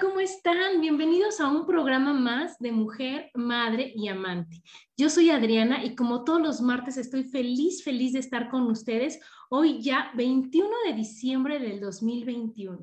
[0.00, 0.80] ¿Cómo están?
[0.80, 4.62] Bienvenidos a un programa más de Mujer, Madre y Amante.
[4.96, 9.20] Yo soy Adriana y como todos los martes estoy feliz, feliz de estar con ustedes
[9.48, 12.80] hoy ya 21 de diciembre del 2021.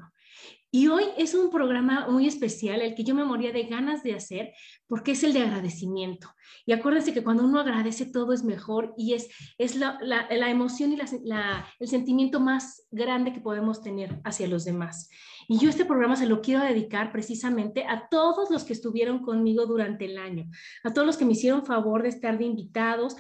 [0.71, 4.13] Y hoy es un programa muy especial, el que yo me moría de ganas de
[4.13, 4.53] hacer,
[4.87, 6.29] porque es el de agradecimiento.
[6.65, 10.93] Y acuérdense que cuando uno agradece todo es mejor y es, es la, la, emoción
[10.93, 15.09] y la, el sentimiento más grande que podemos tener hacia los demás.
[15.49, 19.65] Y yo este programa se lo quiero dedicar precisamente a todos los que estuvieron conmigo
[19.65, 20.49] durante el año,
[20.83, 23.15] a todos los que me hicieron favor de estar de invitados,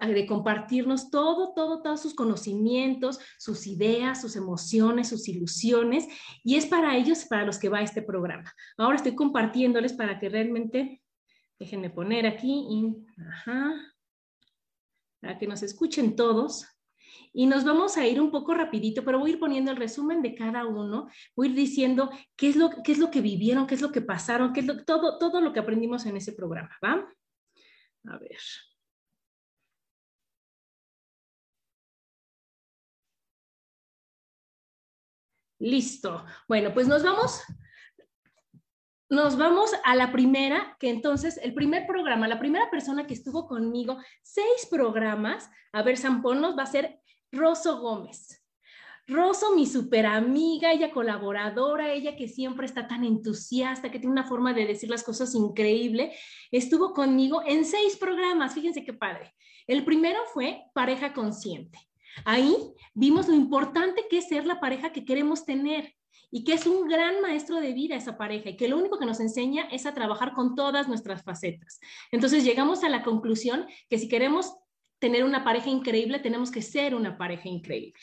[0.00, 6.06] de compartirnos todo, todo, todos sus conocimientos, sus ideas, sus emociones, sus ilusiones.
[6.44, 8.52] Y es para ellos, para los que va este programa.
[8.78, 11.02] Ahora estoy compartiéndoles para que realmente,
[11.64, 12.68] déjenme poner aquí,
[15.20, 16.66] para que nos escuchen todos
[17.32, 20.20] y nos vamos a ir un poco rapidito, pero voy a ir poniendo el resumen
[20.20, 23.66] de cada uno, voy a ir diciendo qué es lo, qué es lo que vivieron,
[23.66, 26.34] qué es lo que pasaron, qué es lo, todo, todo lo que aprendimos en ese
[26.34, 27.10] programa, ¿va?
[28.08, 28.38] A ver.
[35.58, 36.26] Listo.
[36.46, 37.42] Bueno, pues nos vamos
[39.10, 43.46] nos vamos a la primera, que entonces el primer programa, la primera persona que estuvo
[43.46, 47.00] conmigo, seis programas, a ver, Sampón nos va a ser
[47.30, 48.40] Rosso Gómez.
[49.06, 54.24] Rosso, mi super amiga, ella colaboradora, ella que siempre está tan entusiasta, que tiene una
[54.24, 56.14] forma de decir las cosas increíble,
[56.50, 59.34] estuvo conmigo en seis programas, fíjense qué padre.
[59.66, 61.78] El primero fue Pareja Consciente.
[62.24, 62.56] Ahí
[62.94, 65.94] vimos lo importante que es ser la pareja que queremos tener
[66.34, 69.06] y que es un gran maestro de vida esa pareja y que lo único que
[69.06, 71.78] nos enseña es a trabajar con todas nuestras facetas.
[72.10, 74.52] Entonces llegamos a la conclusión que si queremos
[74.98, 78.00] tener una pareja increíble, tenemos que ser una pareja increíble.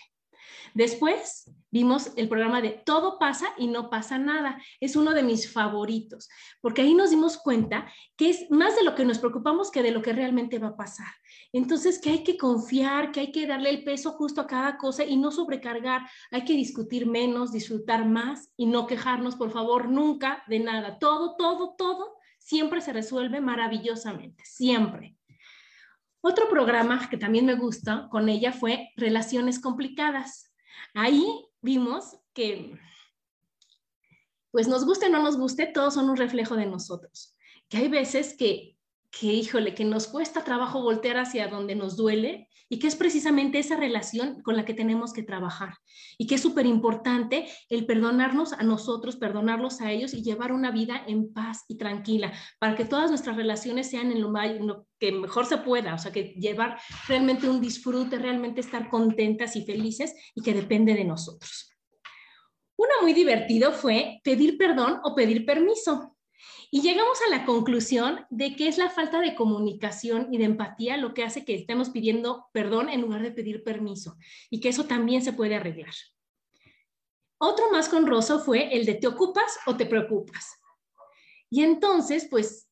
[0.73, 4.61] Después vimos el programa de Todo pasa y no pasa nada.
[4.79, 6.29] Es uno de mis favoritos,
[6.61, 9.91] porque ahí nos dimos cuenta que es más de lo que nos preocupamos que de
[9.91, 11.13] lo que realmente va a pasar.
[11.53, 15.03] Entonces, que hay que confiar, que hay que darle el peso justo a cada cosa
[15.03, 16.01] y no sobrecargar.
[16.31, 20.97] Hay que discutir menos, disfrutar más y no quejarnos, por favor, nunca de nada.
[20.97, 25.17] Todo, todo, todo siempre se resuelve maravillosamente, siempre.
[26.21, 30.53] Otro programa que también me gusta con ella fue Relaciones Complicadas.
[30.93, 31.25] Ahí
[31.61, 32.77] vimos que,
[34.51, 37.35] pues nos guste o no nos guste, todos son un reflejo de nosotros.
[37.67, 38.77] Que hay veces que
[39.11, 43.59] que, híjole, que nos cuesta trabajo voltear hacia donde nos duele y que es precisamente
[43.59, 45.73] esa relación con la que tenemos que trabajar
[46.17, 50.71] y que es súper importante el perdonarnos a nosotros, perdonarlos a ellos y llevar una
[50.71, 55.11] vida en paz y tranquila para que todas nuestras relaciones sean en lo, lo que
[55.11, 56.79] mejor se pueda, o sea, que llevar
[57.09, 61.71] realmente un disfrute, realmente estar contentas y felices y que depende de nosotros.
[62.77, 66.15] Uno muy divertido fue pedir perdón o pedir permiso.
[66.73, 70.95] Y llegamos a la conclusión de que es la falta de comunicación y de empatía
[70.95, 74.15] lo que hace que estemos pidiendo perdón en lugar de pedir permiso
[74.49, 75.93] y que eso también se puede arreglar.
[77.37, 80.61] Otro más conroso fue el de te ocupas o te preocupas.
[81.49, 82.70] Y entonces, pues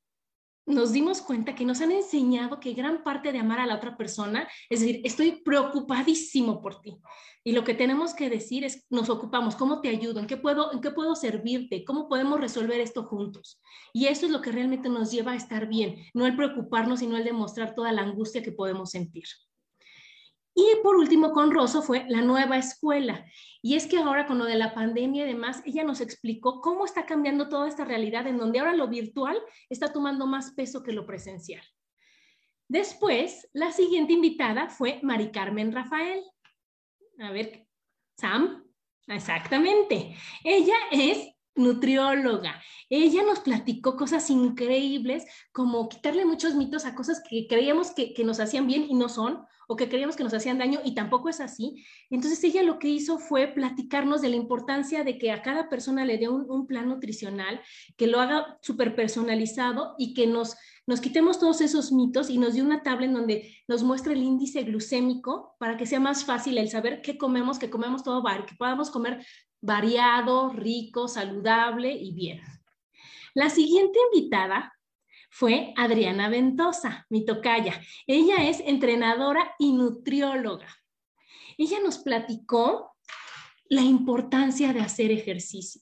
[0.70, 3.98] nos dimos cuenta que nos han enseñado que gran parte de amar a la otra
[3.98, 6.98] persona es decir, estoy preocupadísimo por ti.
[7.44, 10.20] Y lo que tenemos que decir es, nos ocupamos, ¿cómo te ayudo?
[10.20, 11.84] ¿En qué puedo, en qué puedo servirte?
[11.86, 13.60] ¿Cómo podemos resolver esto juntos?
[13.94, 17.18] Y eso es lo que realmente nos lleva a estar bien, no el preocuparnos, sino
[17.18, 19.26] el demostrar toda la angustia que podemos sentir.
[20.60, 23.26] Y por último, con Rosso fue la nueva escuela.
[23.62, 26.84] Y es que ahora con lo de la pandemia y demás, ella nos explicó cómo
[26.84, 30.92] está cambiando toda esta realidad en donde ahora lo virtual está tomando más peso que
[30.92, 31.64] lo presencial.
[32.68, 36.24] Después, la siguiente invitada fue Mari Carmen Rafael.
[37.20, 37.66] A ver,
[38.18, 38.66] Sam,
[39.08, 40.14] exactamente.
[40.44, 42.62] Ella es nutrióloga.
[42.90, 48.40] Ella nos platicó cosas increíbles, como quitarle muchos mitos a cosas que creíamos que, nos
[48.40, 51.40] hacían bien y no son, o que creíamos que nos hacían daño y tampoco es
[51.40, 51.86] así.
[52.10, 56.06] Entonces ella lo que hizo fue platicarnos de la importancia de que a cada persona
[56.06, 57.62] le dé un, plan nutricional,
[57.96, 60.58] que lo haga súper personalizado y que nos,
[60.88, 64.24] nos quitemos todos esos mitos y nos dio una tabla en donde nos muestra el
[64.24, 68.56] índice glucémico para que sea más fácil el saber qué comemos, que comemos todo, que
[68.56, 69.24] podamos comer
[69.62, 72.42] variado, rico, saludable y bien.
[73.36, 74.74] La siguiente invitada
[75.30, 77.80] fue Adriana Ventosa, mi tocaya.
[78.08, 80.68] Ella es entrenadora y nutrióloga.
[81.58, 82.96] Ella nos platicó
[83.70, 85.82] la importancia de hacer ejercicio,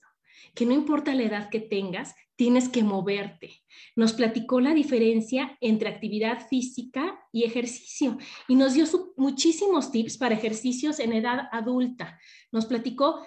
[0.54, 3.62] que no importa la edad que tengas, tienes que moverte.
[3.96, 8.84] Nos platicó la diferencia entre actividad física y ejercicio y nos dio
[9.16, 12.20] muchísimos tips para ejercicios en edad adulta.
[12.52, 13.24] Nos platicó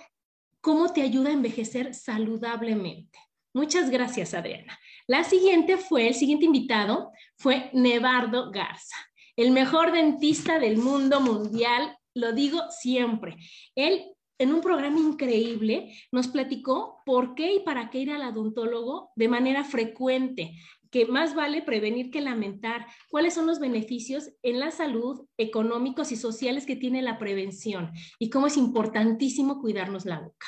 [0.61, 3.19] cómo te ayuda a envejecer saludablemente.
[3.53, 4.79] Muchas gracias, Adriana.
[5.11, 8.95] La siguiente fue, el siguiente invitado fue Nevardo Garza,
[9.35, 13.35] el mejor dentista del mundo mundial, lo digo siempre.
[13.75, 14.05] Él
[14.37, 19.27] en un programa increíble nos platicó por qué y para qué ir al odontólogo de
[19.27, 20.53] manera frecuente,
[20.91, 26.15] que más vale prevenir que lamentar, cuáles son los beneficios en la salud, económicos y
[26.15, 30.47] sociales que tiene la prevención y cómo es importantísimo cuidarnos la boca.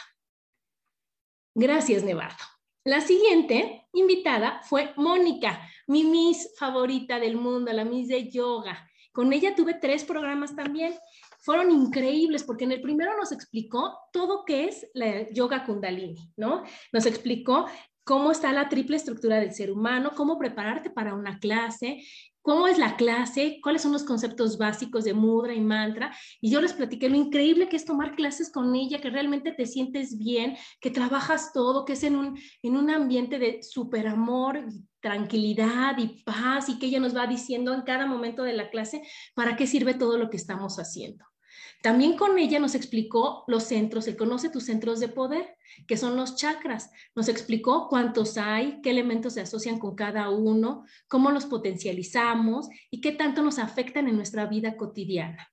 [1.54, 2.46] Gracias, Nevardo.
[2.86, 8.90] La siguiente invitada fue Mónica, mi Miss favorita del mundo, la Miss de Yoga.
[9.14, 10.94] Con ella tuve tres programas también.
[11.40, 16.64] Fueron increíbles porque en el primero nos explicó todo qué es la yoga kundalini, ¿no?
[16.92, 17.68] Nos explicó
[18.04, 22.04] cómo está la triple estructura del ser humano, cómo prepararte para una clase,
[22.44, 26.16] cómo es la clase, cuáles son los conceptos básicos de mudra y mantra.
[26.40, 29.66] Y yo les platiqué lo increíble que es tomar clases con ella, que realmente te
[29.66, 34.66] sientes bien, que trabajas todo, que es en un, en un ambiente de súper amor,
[35.00, 39.02] tranquilidad y paz y que ella nos va diciendo en cada momento de la clase
[39.34, 41.26] para qué sirve todo lo que estamos haciendo.
[41.84, 46.16] También con ella nos explicó los centros, se conoce tus centros de poder, que son
[46.16, 46.90] los chakras.
[47.14, 53.02] Nos explicó cuántos hay, qué elementos se asocian con cada uno, cómo los potencializamos y
[53.02, 55.52] qué tanto nos afectan en nuestra vida cotidiana.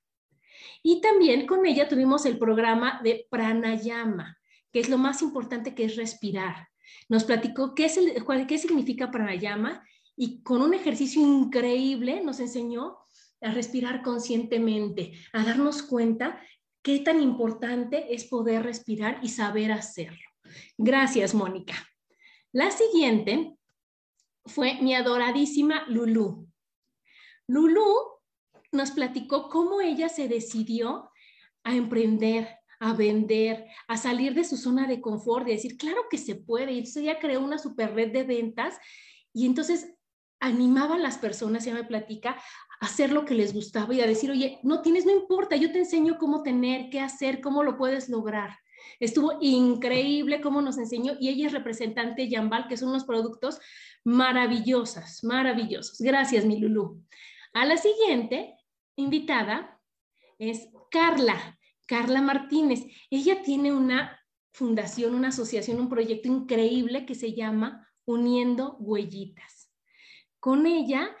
[0.81, 4.37] Y también con ella tuvimos el programa de pranayama,
[4.71, 6.69] que es lo más importante que es respirar.
[7.09, 7.99] Nos platicó qué, es
[8.47, 9.83] qué significa pranayama
[10.15, 13.00] y con un ejercicio increíble nos enseñó
[13.41, 16.41] a respirar conscientemente, a darnos cuenta
[16.81, 20.29] qué tan importante es poder respirar y saber hacerlo.
[20.77, 21.75] Gracias, Mónica.
[22.51, 23.55] La siguiente
[24.45, 26.47] fue mi adoradísima Lulu.
[27.47, 27.85] Lulu
[28.71, 31.11] nos platicó cómo ella se decidió
[31.63, 32.47] a emprender,
[32.79, 36.71] a vender, a salir de su zona de confort, de decir, claro que se puede.
[36.71, 38.77] Y entonces ella creó una super red de ventas
[39.33, 39.93] y entonces
[40.39, 42.41] animaba a las personas, ya me platica,
[42.81, 45.77] hacer lo que les gustaba y a decir, oye, no tienes, no importa, yo te
[45.77, 48.57] enseño cómo tener, qué hacer, cómo lo puedes lograr.
[48.99, 53.59] Estuvo increíble cómo nos enseñó y ella es representante Yambal, que son unos productos
[54.03, 55.99] maravillosos, maravillosos.
[55.99, 57.03] Gracias, mi Lulu.
[57.53, 58.55] A la siguiente
[58.95, 59.79] invitada
[60.39, 62.83] es Carla, Carla Martínez.
[63.11, 64.19] Ella tiene una
[64.53, 69.71] fundación, una asociación, un proyecto increíble que se llama Uniendo Huellitas.
[70.39, 71.15] Con ella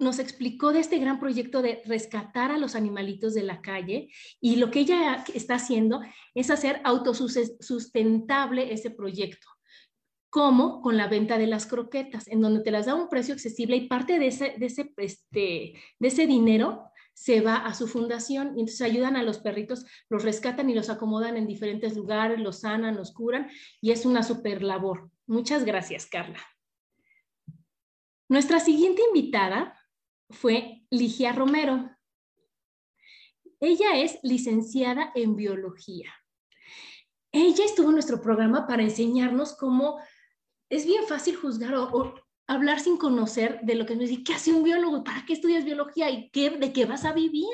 [0.00, 4.08] nos explicó de este gran proyecto de rescatar a los animalitos de la calle
[4.40, 6.00] y lo que ella está haciendo
[6.34, 9.46] es hacer autosustentable ese proyecto.
[10.30, 13.76] como Con la venta de las croquetas, en donde te las da un precio accesible
[13.76, 18.56] y parte de ese, de ese, este, de ese dinero se va a su fundación
[18.56, 22.60] y entonces ayudan a los perritos, los rescatan y los acomodan en diferentes lugares, los
[22.60, 25.10] sanan, los curan y es una super labor.
[25.26, 26.40] Muchas gracias, Carla.
[28.28, 29.79] Nuestra siguiente invitada
[30.30, 31.90] fue Ligia Romero.
[33.60, 36.12] Ella es licenciada en biología.
[37.32, 39.98] Ella estuvo en nuestro programa para enseñarnos cómo
[40.68, 42.14] es bien fácil juzgar o,
[42.46, 45.04] hablar sin conocer de lo que nos dice, ¿qué hace un biólogo?
[45.04, 46.10] ¿Para qué estudias biología?
[46.10, 47.46] ¿Y de qué vas a vivir?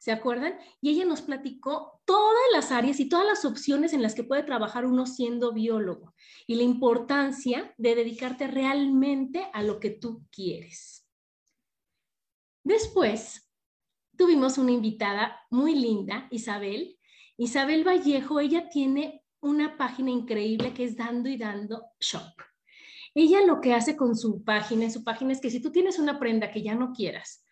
[0.00, 0.58] ¿Se acuerdan?
[0.80, 4.42] Y ella nos platicó todas las áreas y todas las opciones en las que puede
[4.42, 6.12] trabajar uno siendo biólogo
[6.48, 11.01] y la importancia de dedicarte realmente a lo que tú quieres.
[12.64, 13.50] Después,
[14.16, 16.98] tuvimos una invitada muy linda, Isabel.
[17.36, 22.32] Isabel Vallejo, ella tiene una página increíble que es Dando y Dando Shop.
[23.14, 26.18] Ella lo que hace con su página, su página es que si tú tienes una
[26.18, 27.44] prenda que ya no quieras,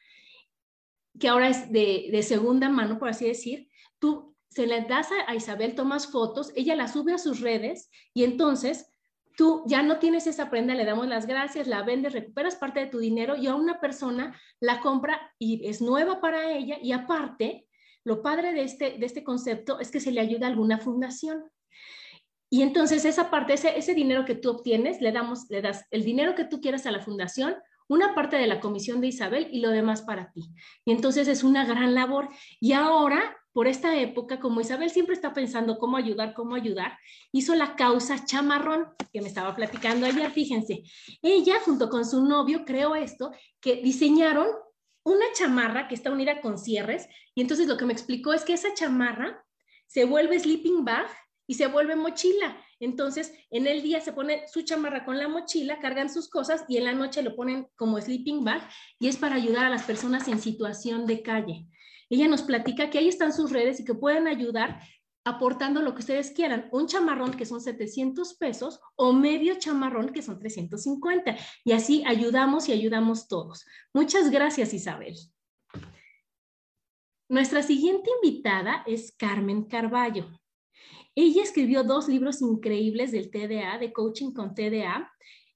[1.19, 5.75] que ahora es de, segunda mano, por así decir, tú se la das a, Isabel,
[5.75, 8.90] tomas fotos, ella la sube a sus redes y entonces
[9.41, 12.89] tú ya no tienes esa prenda, le damos las gracias, la vendes, recuperas parte de
[12.89, 17.67] tu dinero y a una persona la compra y es nueva para ella y aparte,
[18.05, 21.43] lo padre de este, de este concepto es que se le ayuda a alguna fundación.
[22.51, 26.05] Y entonces esa parte, ese, ese dinero que tú obtienes, le damos, le das el
[26.05, 27.57] dinero que tú quieras a la fundación,
[27.89, 30.51] una parte de la comisión de Isabel y lo demás para ti.
[30.85, 32.29] Y entonces es una gran labor.
[32.61, 36.99] Y ahora, por esta época, como Isabel siempre está pensando cómo ayudar, cómo ayudar,
[37.33, 40.83] hizo la causa chamarrón, que me estaba platicando ayer, fíjense.
[41.21, 44.47] Ella, junto con su novio, creó esto, que diseñaron
[45.03, 47.09] una chamarra que está unida con cierres.
[47.35, 49.45] Y entonces lo que me explicó es que esa chamarra
[49.87, 51.09] se vuelve sleeping bag
[51.47, 52.57] y se vuelve mochila.
[52.79, 56.77] Entonces, en el día se pone su chamarra con la mochila, cargan sus cosas y
[56.77, 58.63] en la noche lo ponen como sleeping bag
[58.99, 61.67] y es para ayudar a las personas en situación de calle.
[62.11, 64.81] Ella nos platica que ahí están sus redes y que pueden ayudar
[65.25, 70.23] aportando lo que ustedes quieran, un chamarrón que son 700 pesos o medio chamarrón que
[70.23, 71.37] son 350.
[71.65, 73.65] Y así ayudamos y ayudamos todos.
[73.95, 75.15] Muchas gracias, Isabel.
[77.29, 80.29] Nuestra siguiente invitada es Carmen Carballo.
[81.15, 85.13] Ella escribió dos libros increíbles del TDA, de coaching con TDA.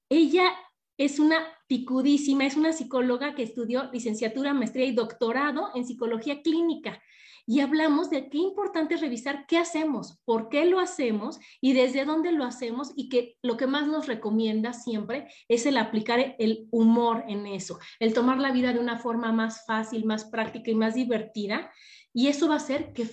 [0.09, 0.53] Ella
[0.97, 7.01] es una picudísima, es una psicóloga que estudió licenciatura, maestría y doctorado en psicología clínica.
[7.47, 12.03] Y hablamos de qué importante es revisar qué hacemos, por qué lo hacemos y desde
[12.03, 16.67] dónde lo hacemos y que lo que más nos recomienda siempre es el aplicar el
[16.71, 20.75] humor en eso, el tomar la vida de una forma más fácil, más práctica y
[20.75, 21.71] más divertida
[22.17, 23.05] y eso va a hacer que,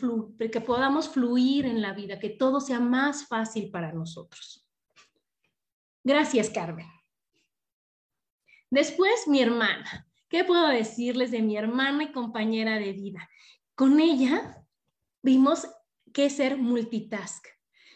[0.49, 4.64] que podamos fluir en la vida, que todo sea más fácil para nosotros.
[6.04, 6.87] Gracias, Carmen.
[8.73, 10.09] Después, mi hermana.
[10.31, 13.29] ¿Qué puedo decirles de mi hermana y compañera de vida?
[13.75, 14.64] Con ella
[15.23, 15.69] vimos
[16.14, 17.47] que ser multitask.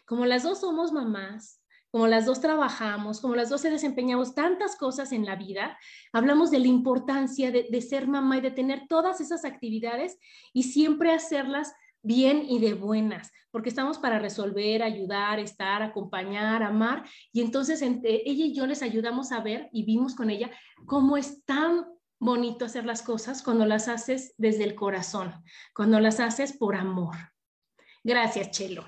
[0.04, 4.76] Como las dos somos mamás, como las dos trabajamos, como las dos se desempeñamos tantas
[4.76, 5.78] cosas en la vida,
[6.12, 10.18] hablamos de la importancia de, ser mamá y de tener todas esas actividades
[10.52, 11.72] y siempre hacerlas
[12.06, 17.04] bien y de buenas, porque estamos para resolver, ayudar, estar, acompañar, amar.
[17.32, 20.50] Y entonces ella y yo les ayudamos a ver y vimos con ella
[20.86, 21.84] cómo es tan
[22.18, 25.34] bonito hacer las cosas cuando las haces desde el corazón,
[25.74, 27.16] cuando las haces por amor.
[28.04, 28.84] Gracias, Chelo.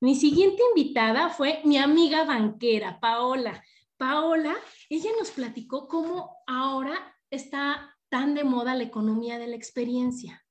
[0.00, 3.62] Mi siguiente invitada fue mi amiga banquera, Paola.
[3.96, 4.56] Paola,
[4.88, 6.94] ella nos platicó cómo ahora
[7.28, 10.42] está tan de moda la economía de la experiencia.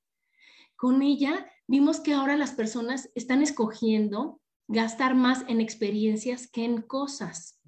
[0.80, 6.80] Con ella vimos que ahora las personas están escogiendo gastar más en experiencias que en
[6.80, 7.60] cosas,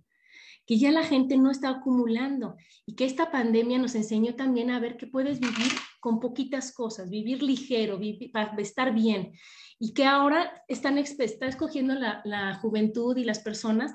[0.65, 4.81] que ya la gente no está acumulando y que esta pandemia nos enseñó también a
[4.81, 8.01] ver que puedes vivir con poquitas cosas, vivir ligero,
[8.33, 9.33] para estar bien
[9.79, 13.93] y que ahora están está escogiendo la, juventud y las personas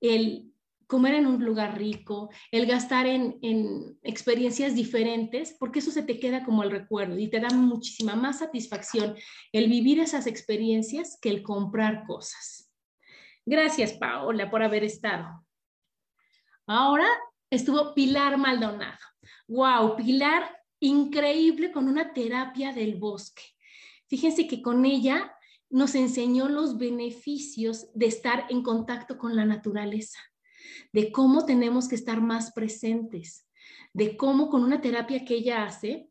[0.00, 0.52] el
[0.86, 6.18] comer en un lugar rico, el gastar en, en, experiencias diferentes, porque eso se te
[6.20, 9.16] queda como el recuerdo y te da muchísima más satisfacción
[9.52, 12.70] el vivir esas experiencias que el comprar cosas.
[13.44, 15.44] Gracias, Paola, por haber estado.
[16.66, 17.06] Ahora
[17.50, 18.98] estuvo Pilar Maldonado.
[19.48, 20.50] Wow, Pilar,
[20.80, 23.42] increíble con una terapia del bosque.
[24.08, 25.32] Fíjense que con ella
[25.70, 30.18] nos enseñó los beneficios de estar en contacto con la naturaleza,
[30.92, 33.48] de cómo tenemos que estar más presentes,
[33.92, 36.08] de cómo con una terapia que ella hace,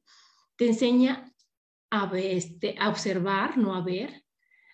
[0.57, 1.33] te enseña
[1.89, 4.23] a, este, a observar, no a ver,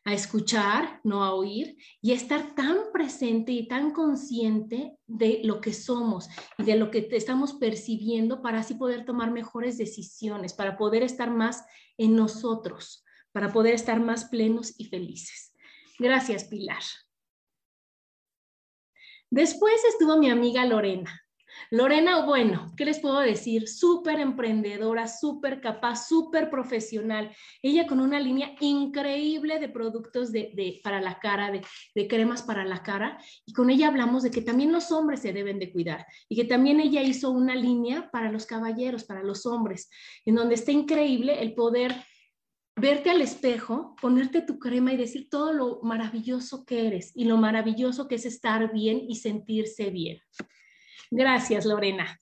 [0.04, 5.74] a escuchar, no a oír, y estar tan presente y tan consciente de lo que
[5.74, 11.04] somos y de lo que estamos percibiendo para así poder tomar mejores decisiones, para poder
[11.04, 11.64] estar más
[11.98, 15.54] en nosotros para poder estar más plenos y felices.
[16.00, 16.82] Gracias, Pilar.
[19.32, 21.10] Después estuvo mi amiga Lorena.
[21.70, 23.70] Lorena, bueno, ¿qué les puedo decir?
[23.70, 27.34] Súper emprendedora, súper capaz, súper profesional.
[27.62, 31.62] Ella con una línea increíble de productos de, para la cara, de,
[31.96, 33.20] de, cremas para la cara.
[33.46, 36.44] Y con ella hablamos de que también los hombres se deben de cuidar y que
[36.44, 39.90] también ella hizo una línea para los caballeros, para los hombres,
[40.26, 41.96] en donde está increíble el poder
[42.76, 47.38] verte al espejo, ponerte tu crema y decir todo lo maravilloso que eres y lo
[47.38, 50.20] maravilloso que es estar bien y sentirse bien.
[51.10, 52.20] Gracias, Lorena.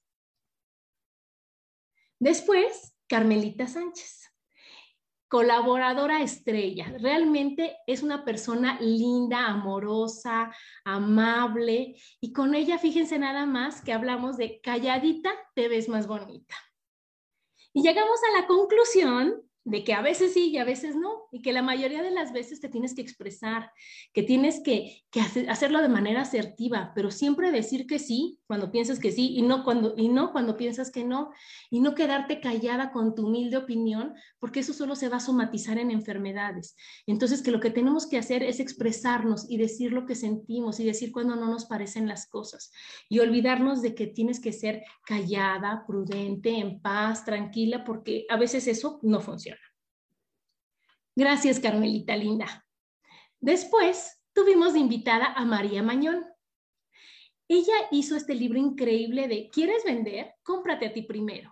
[2.20, 4.30] Después Carmelita Sánchez
[5.30, 6.92] colaboradora estrella.
[7.00, 10.54] Realmente es una persona linda, amorosa,
[10.84, 16.56] amable y con ella fíjense nada más que hablamos de calladita te ves más bonita.
[17.72, 21.42] Y llegamos a la conclusión de que a veces sí y a veces no, y
[21.42, 23.72] que la mayoría de las veces te tienes que expresar,
[24.14, 25.04] que tienes que,
[25.48, 29.64] hacerlo de manera asertiva, pero siempre decir que sí cuando piensas que sí y no
[29.64, 31.30] cuando, y no cuando piensas que no,
[31.70, 35.78] y no quedarte callada con tu humilde opinión, porque eso solo se va a somatizar
[35.78, 36.76] en enfermedades.
[37.06, 40.84] Entonces, que lo que tenemos que hacer es expresarnos y decir lo que sentimos y
[40.84, 42.72] decir cuando no nos parecen las cosas,
[43.08, 48.68] y olvidarnos de que tienes que ser callada, prudente, en paz, tranquila, porque a veces
[48.68, 49.62] eso no funciona.
[51.16, 52.66] Gracias, Carmelita linda.
[53.40, 56.26] Después tuvimos de invitada a María Mañón.
[57.50, 60.36] Ella hizo este libro increíble de ¿Quieres vender?
[60.44, 61.52] Cómprate a ti primero.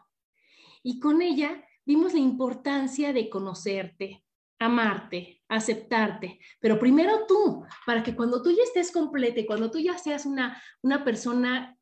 [0.83, 4.23] Y con ella vimos la importancia de conocerte,
[4.59, 9.79] amarte, aceptarte, pero primero tú, para que cuando tú ya estés completa y cuando tú
[9.79, 11.77] ya seas una, una persona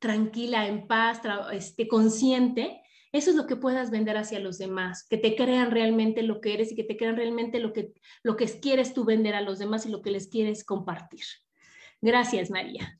[0.00, 1.20] tranquila, en paz,
[1.52, 6.22] este, consciente, eso es lo que puedas vender hacia los demás, que te crean realmente
[6.22, 7.92] lo que eres y que te crean realmente lo que,
[8.24, 11.24] lo que quieres tú vender a los demás y lo que les quieres compartir.
[12.00, 12.98] Gracias, María.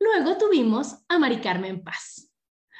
[0.00, 2.32] Luego tuvimos a Mari Carmen Paz,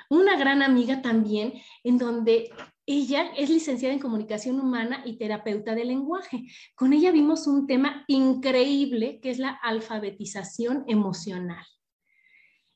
[0.09, 1.53] una gran amiga también,
[1.85, 2.51] en donde
[2.87, 6.47] ella es licenciada en comunicación humana y terapeuta de lenguaje.
[6.75, 11.65] Con ella vimos un tema increíble que es la alfabetización emocional.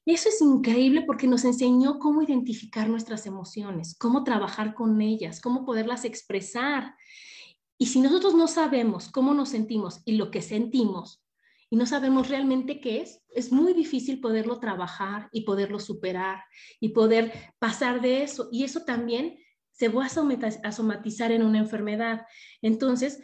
[0.05, 5.65] Eso es increíble porque nos enseñó cómo identificar nuestras emociones, cómo trabajar con ellas, cómo
[5.65, 6.95] poderlas expresar.
[7.79, 11.24] Y si nosotros no sabemos cómo nos sentimos y lo que sentimos,
[11.75, 16.45] y no sabemos realmente qué es, es muy difícil poderlo trabajar y poderlo superar
[16.79, 18.49] y poder pasar de eso.
[18.53, 19.41] Y eso también
[19.73, 22.27] se va a somatizar en una enfermedad.
[22.63, 23.21] Entonces,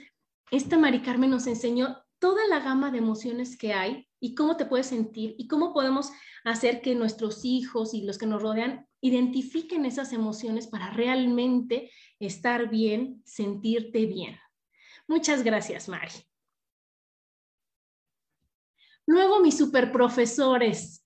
[0.51, 4.67] esta Mari Carmen nos enseñó toda la gama de emociones que hay y cómo te
[4.67, 6.11] puedes sentir y cómo podemos
[6.43, 12.69] hacer que nuestros hijos y los que nos rodean identifiquen esas emociones para realmente estar
[12.69, 14.41] bien, sentirte bien.
[15.07, 16.30] Muchas gracias, Mari.
[19.11, 21.05] Luego mis superprofesores,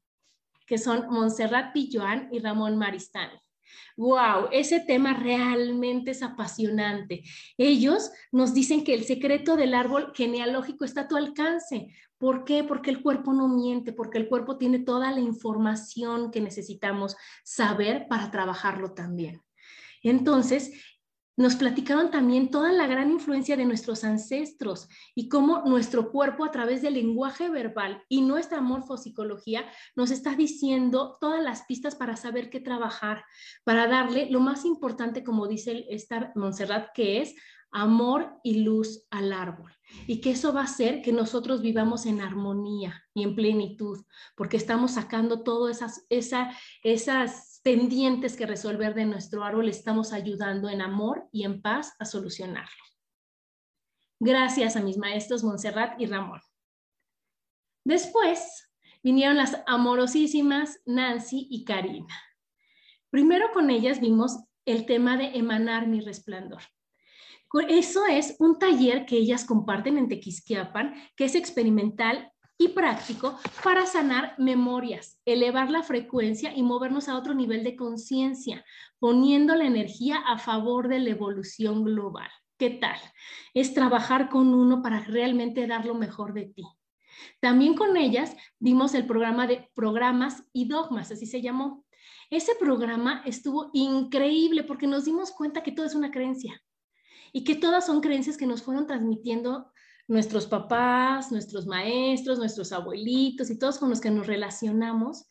[0.66, 3.30] que son Montserrat Pilloan y Ramón Maristán.
[3.96, 7.22] Wow, ese tema realmente es apasionante.
[7.56, 11.94] Ellos nos dicen que el secreto del árbol genealógico está a tu alcance.
[12.18, 12.62] ¿Por qué?
[12.62, 18.06] Porque el cuerpo no miente, porque el cuerpo tiene toda la información que necesitamos saber
[18.06, 19.40] para trabajarlo también.
[20.02, 20.93] Entonces,
[21.36, 26.50] nos platicaron también toda la gran influencia de nuestros ancestros y cómo nuestro cuerpo a
[26.50, 29.64] través del lenguaje verbal y nuestra morfopsicología
[29.96, 33.24] nos está diciendo todas las pistas para saber qué trabajar,
[33.64, 37.34] para darle lo más importante, como dice esta Montserrat, que es
[37.74, 39.72] amor y luz al árbol.
[40.06, 44.04] Y que eso va a hacer que nosotros vivamos en armonía y en plenitud,
[44.36, 50.82] porque estamos sacando todas esas, esas pendientes que resolver de nuestro árbol, estamos ayudando en
[50.82, 52.84] amor y en paz a solucionarlo.
[54.20, 56.40] Gracias a mis maestros Montserrat y Ramón.
[57.82, 58.70] Después
[59.02, 62.14] vinieron las amorosísimas Nancy y Karina.
[63.08, 66.62] Primero con ellas vimos el tema de emanar mi resplandor.
[67.68, 73.86] Eso es un taller que ellas comparten en Tequisquiapan, que es experimental y práctico para
[73.86, 78.64] sanar memorias, elevar la frecuencia y movernos a otro nivel de conciencia,
[78.98, 82.30] poniendo la energía a favor de la evolución global.
[82.56, 82.98] ¿Qué tal?
[83.52, 86.64] Es trabajar con uno para realmente dar lo mejor de ti.
[87.40, 91.84] También con ellas vimos el programa de programas y dogmas, así se llamó.
[92.30, 96.60] Ese programa estuvo increíble porque nos dimos cuenta que todo es una creencia
[97.32, 99.72] y que todas son creencias que nos fueron transmitiendo
[100.08, 105.24] nuestros papás, nuestros maestros, nuestros abuelitos y todos con los que nos relacionamos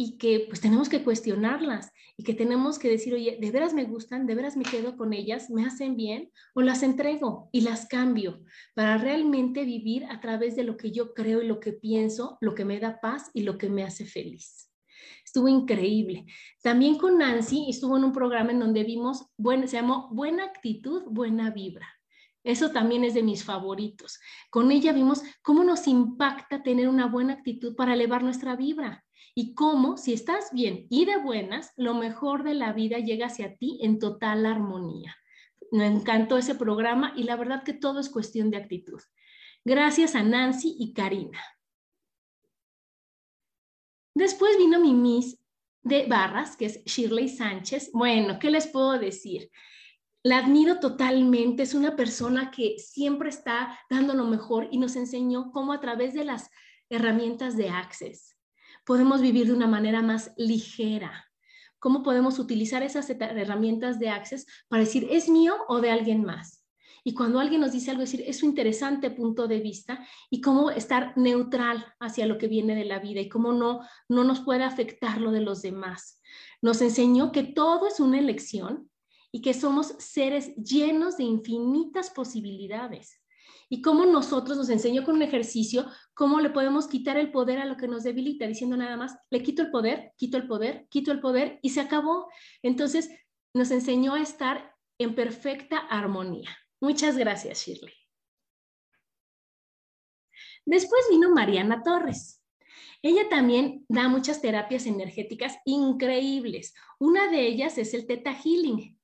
[0.00, 3.84] y que pues tenemos que cuestionarlas y que tenemos que decir, oye, ¿de veras me
[3.84, 4.26] gustan?
[4.26, 5.50] ¿De veras me quedo con ellas?
[5.50, 6.30] ¿Me hacen bien?
[6.54, 11.14] ¿O las entrego y las cambio para realmente vivir a través de lo que yo
[11.14, 14.04] creo y lo que pienso, lo que me da paz y lo que me hace
[14.04, 14.70] feliz?
[15.24, 16.26] Estuvo increíble.
[16.62, 21.02] También con Nancy estuvo en un programa en donde vimos, bueno, se llamó Buena actitud,
[21.10, 21.97] buena vibra.
[22.48, 24.18] Eso también es de mis favoritos.
[24.48, 29.52] Con ella vimos cómo nos impacta tener una buena actitud para elevar nuestra vibra y
[29.52, 33.78] cómo, si estás bien y de buenas, lo mejor de la vida llega hacia ti
[33.82, 35.14] en total armonía.
[35.72, 39.02] Me encantó ese programa y la verdad que todo es cuestión de actitud.
[39.62, 41.44] Gracias a Nancy y Karina.
[44.14, 45.38] Después vino mi Miss
[45.82, 47.90] de barras, que es Shirley Sánchez.
[47.92, 49.50] Bueno, ¿qué les puedo decir?
[50.28, 55.50] La admiro totalmente, es una persona que siempre está dando lo mejor y nos enseñó
[55.52, 56.50] cómo a través de las
[56.90, 58.36] herramientas de Access
[58.84, 61.26] podemos vivir de una manera más ligera,
[61.78, 66.62] cómo podemos utilizar esas herramientas de Access para decir, ¿es mío o de alguien más?
[67.04, 70.70] Y cuando alguien nos dice algo, decir, es un interesante punto de vista y cómo
[70.70, 74.64] estar neutral hacia lo que viene de la vida y cómo no, no nos puede
[74.64, 76.20] afectar lo de los demás.
[76.60, 78.90] Nos enseñó que todo es una elección
[79.38, 83.22] y que somos seres llenos de infinitas posibilidades.
[83.68, 87.64] Y cómo nosotros nos enseñó con un ejercicio cómo le podemos quitar el poder a
[87.64, 91.12] lo que nos debilita, diciendo nada más, le quito el poder, quito el poder, quito
[91.12, 92.28] el poder y se acabó.
[92.62, 93.10] Entonces
[93.54, 96.50] nos enseñó a estar en perfecta armonía.
[96.80, 97.94] Muchas gracias, Shirley.
[100.66, 102.42] Después vino Mariana Torres.
[103.02, 106.74] Ella también da muchas terapias energéticas increíbles.
[106.98, 108.97] Una de ellas es el Theta Healing.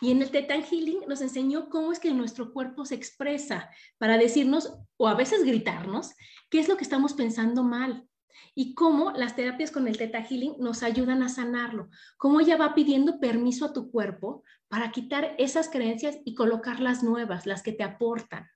[0.00, 4.18] Y en el Theta Healing nos enseñó cómo es que nuestro cuerpo se expresa para
[4.18, 6.14] decirnos o a veces gritarnos
[6.50, 8.06] qué es lo que estamos pensando mal
[8.54, 12.74] y cómo las terapias con el Theta Healing nos ayudan a sanarlo, cómo ella va
[12.74, 17.72] pidiendo permiso a tu cuerpo para quitar esas creencias y colocar las nuevas, las que
[17.72, 18.46] te aportan.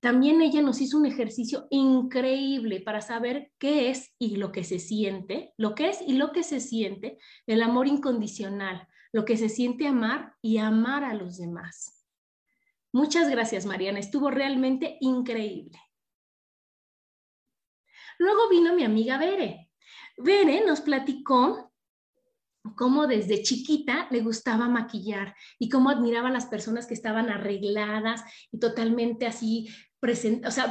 [0.00, 4.78] También ella nos hizo un ejercicio increíble para saber qué es y lo que se
[4.78, 9.48] siente, lo que es y lo que se siente el amor incondicional, lo que se
[9.48, 12.06] siente amar y amar a los demás.
[12.92, 13.98] Muchas gracias, Mariana.
[13.98, 15.78] Estuvo realmente increíble.
[18.18, 19.70] Luego vino mi amiga Bere.
[20.16, 21.72] Bere nos platicó
[22.76, 28.22] cómo desde chiquita le gustaba maquillar y cómo admiraba a las personas que estaban arregladas
[28.52, 29.68] y totalmente así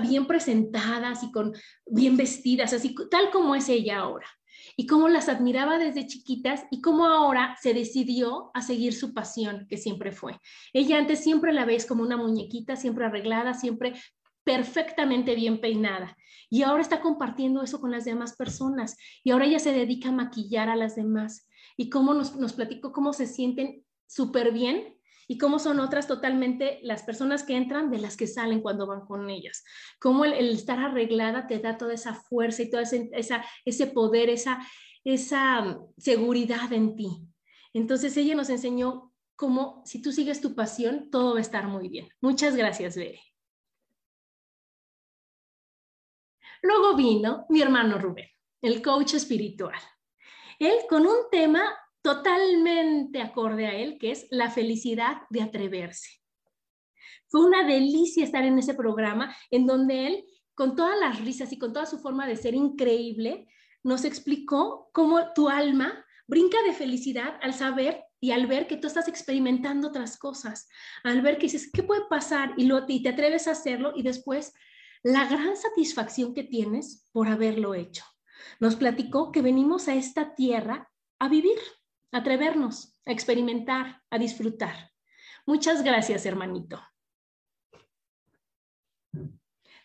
[0.02, 1.54] bien presentadas y con
[1.86, 4.28] bien vestidas, así tal como es ella ahora.
[4.76, 9.68] Y cómo las admiraba desde chiquitas y cómo ahora se decidió a seguir su pasión,
[9.70, 10.40] que siempre fue.
[10.74, 13.94] Ella antes siempre la veis como una muñequita, siempre arreglada, siempre
[14.44, 16.18] perfectamente bien peinada.
[16.50, 18.98] Y ahora está compartiendo eso con las demás personas.
[19.24, 21.48] Y ahora ella se dedica a maquillar a las demás.
[21.78, 24.99] Y cómo nos, nos platicó cómo se sienten súper bien
[25.32, 29.02] y cómo son otras totalmente las personas que entran de las que salen cuando van
[29.02, 29.64] con ellas.
[30.00, 34.30] Cómo el, estar arreglada te da toda esa fuerza y todo ese, esa, ese poder,
[34.30, 34.60] esa,
[35.04, 37.10] esa mm, seguridad en ti.
[37.74, 41.90] Entonces ella nos enseñó cómo si tú sigues tu pasión, todo va a estar muy
[41.90, 42.10] bien.
[42.22, 43.22] Muchas gracias, Bere.
[46.64, 48.30] Luego vino mi hermano Rubén,
[48.64, 49.78] el coach espiritual.
[50.58, 56.22] Él con un tema totalmente acorde a él, que es la felicidad de atreverse.
[57.28, 61.60] Fue una delicia estar en ese programa en donde él, con todas las risas y
[61.60, 63.48] con toda su forma de ser increíble,
[63.84, 68.88] nos explicó cómo tu alma brinca de felicidad al saber y al ver que tú
[68.88, 70.68] estás experimentando otras cosas,
[71.04, 72.54] al ver que dices, ¿qué puede pasar?
[72.58, 74.54] Y, lo, y te atreves a hacerlo y después
[75.04, 78.04] la gran satisfacción que tienes por haberlo hecho.
[78.60, 81.58] Nos platicó que venimos a esta tierra a vivir,
[82.12, 84.92] atrevernos, a experimentar, a disfrutar.
[85.46, 86.82] Muchas gracias, hermanito.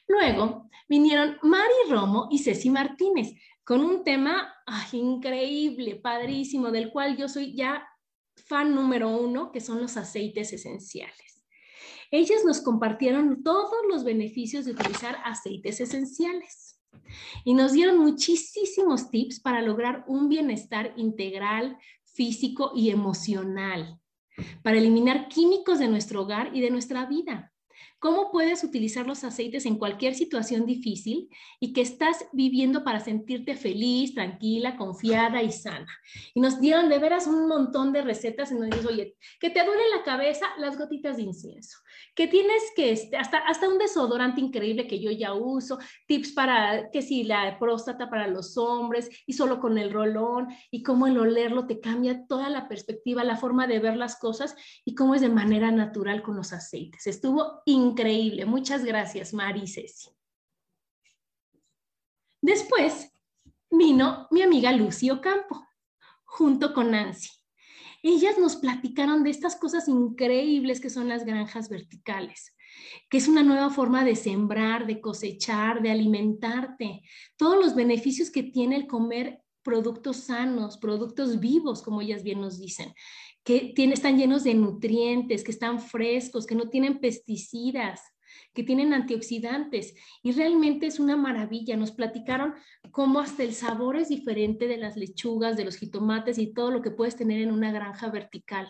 [0.06, 3.34] Luego vinieron Mari Romo y Ceci Martínez
[3.64, 4.54] con un tema
[4.92, 7.88] increíble, padrísimo, del cual yo soy ya
[8.37, 11.44] fan número uno, que son los aceites esenciales.
[12.10, 16.80] Ellas nos compartieron todos los beneficios de utilizar aceites esenciales
[17.44, 21.78] y nos dieron muchísimos tips para lograr un bienestar integral,
[22.14, 24.00] físico y emocional,
[24.62, 27.53] para eliminar químicos de nuestro hogar y de nuestra vida.
[28.05, 33.57] ¿Cómo puedes utilizar los aceites en cualquier situación difícil y que estás viviendo para sentirte
[33.57, 35.88] feliz, tranquila, confiada y sana?
[36.35, 39.64] Y nos dieron de veras un montón de recetas en donde dices, oye, que te
[39.64, 41.79] duele la cabeza, las gotitas de incienso,
[42.14, 46.90] que tienes que, este, hasta, hasta un desodorante increíble que yo ya uso, tips para
[46.90, 51.17] que si la próstata para los hombres y solo con el rolón y cómo el
[51.17, 55.23] olerlo te cambia toda la perspectiva, la forma de ver las cosas y cómo es
[55.23, 57.07] de manera natural con los aceites.
[57.07, 58.44] Estuvo increíble increíble.
[58.44, 60.11] Muchas gracias, Mari y Ceci.
[62.42, 63.12] Después
[63.70, 65.64] vino mi amiga Lucy Ocampo,
[66.24, 67.30] junto con Nancy.
[68.02, 72.54] Ellas nos platicaron de estas cosas increíbles que son las granjas verticales,
[73.09, 77.02] que es una nueva forma de sembrar, de cosechar, de alimentarte,
[77.37, 82.59] todos los beneficios que tiene el comer productos sanos, productos vivos, como ellas bien nos
[82.59, 82.92] dicen,
[83.44, 88.00] que están llenos de nutrientes, que están frescos, que no tienen pesticidas,
[88.52, 91.76] que tienen antioxidantes y realmente es una maravilla.
[91.76, 92.54] Nos platicaron
[92.90, 96.83] cómo hasta el sabor es diferente de las lechugas, de los jitomates y todo lo
[96.83, 98.68] que puedes tener en una granja vertical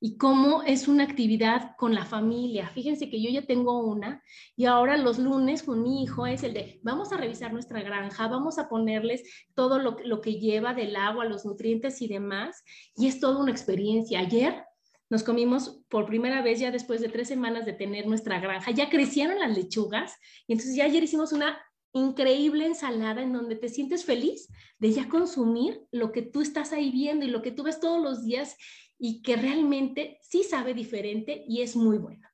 [0.00, 2.68] y cómo es una actividad con la familia.
[2.68, 4.22] Fíjense que yo ya tengo una
[4.56, 8.28] y ahora los lunes con mi hijo es el de vamos a revisar nuestra granja,
[8.28, 9.22] vamos a ponerles
[9.54, 12.62] todo lo, lo que lleva del agua, los nutrientes y demás.
[12.94, 14.20] Y es toda una experiencia.
[14.20, 14.64] Ayer
[15.08, 18.70] nos comimos por primera vez ya después de tres semanas de tener nuestra granja.
[18.72, 20.14] Ya crecieron las lechugas
[20.46, 21.58] y entonces ya ayer hicimos una
[21.92, 26.90] increíble ensalada en donde te sientes feliz de ya consumir lo que tú estás ahí
[26.90, 28.56] viendo y lo que tú ves todos los días
[28.98, 32.26] y que realmente sí sabe diferente y es muy bueno.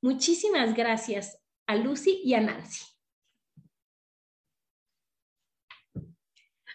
[0.00, 2.84] Muchísimas gracias a Lucy y a Nancy.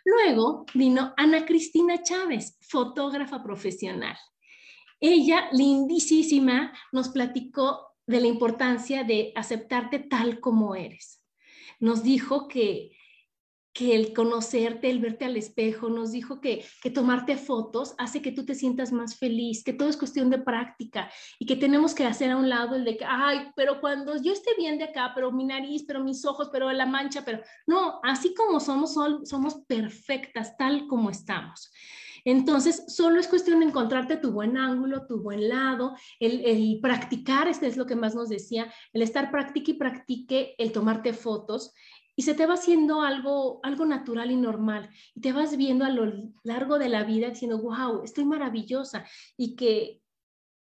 [0.03, 4.17] Luego vino Ana Cristina Chávez, fotógrafa profesional.
[4.99, 11.23] Ella, lindísima, nos platicó de la importancia de aceptarte tal como eres.
[11.79, 12.91] Nos dijo que
[13.79, 18.33] que el conocerte, el verte al espejo, nos dijo que, que tomarte fotos hace que
[18.33, 22.03] tú te sientas más feliz, que todo es cuestión de práctica y que tenemos que
[22.03, 25.13] hacer a un lado el de que, ay, pero cuando yo esté bien de acá,
[25.15, 29.55] pero mi nariz, pero mis ojos, pero la mancha, pero no, así como somos, somos
[29.65, 31.71] perfectas tal como estamos.
[32.25, 37.47] Entonces, solo es cuestión de encontrarte tu buen ángulo, tu buen lado, el, el practicar,
[37.47, 41.73] este es lo que más nos decía, el estar practique y practique el tomarte fotos
[42.19, 44.89] y se te va haciendo algo, algo natural y normal.
[45.15, 49.05] Y te vas viendo a lo largo de la vida diciendo, wow, estoy maravillosa.
[49.37, 50.01] Y que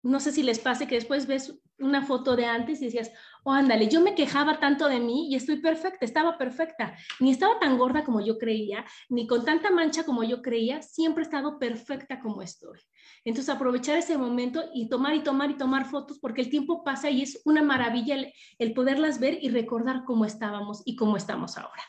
[0.03, 3.09] no sé si les pase que después ves una foto de antes y decías,
[3.45, 6.95] oh, ándale, yo me quejaba tanto de mí y estoy perfecta, estaba perfecta.
[7.19, 11.23] Ni estaba tan gorda como yo creía, ni con tanta mancha como yo creía, siempre
[11.23, 12.79] he estado perfecta como estoy.
[13.23, 17.09] Entonces, aprovechar ese momento y tomar y tomar y tomar fotos porque el tiempo pasa
[17.11, 21.57] y es una maravilla el, el poderlas ver y recordar cómo estábamos y cómo estamos
[21.57, 21.83] ahora.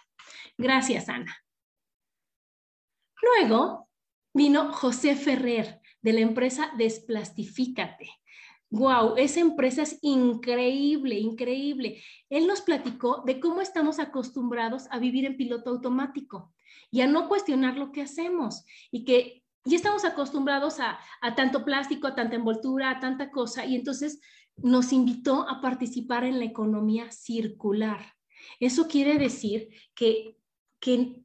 [0.59, 1.35] Gracias, Ana.
[3.23, 3.89] Luego
[4.35, 8.11] vino José Ferrer de la empresa Desplastifícate.
[8.71, 12.03] Wow, esa empresa es increíble, increíble.
[12.29, 16.53] Él nos platicó de cómo estamos acostumbrados a vivir en piloto automático
[16.91, 20.99] y a no cuestionar lo que hacemos y que ya estamos acostumbrados a,
[21.35, 24.21] tanto plástico, a tanta envoltura, a tanta cosa, y entonces
[24.57, 28.15] nos invitó a participar en la economía circular.
[28.61, 30.37] Eso quiere decir que,
[30.79, 31.25] que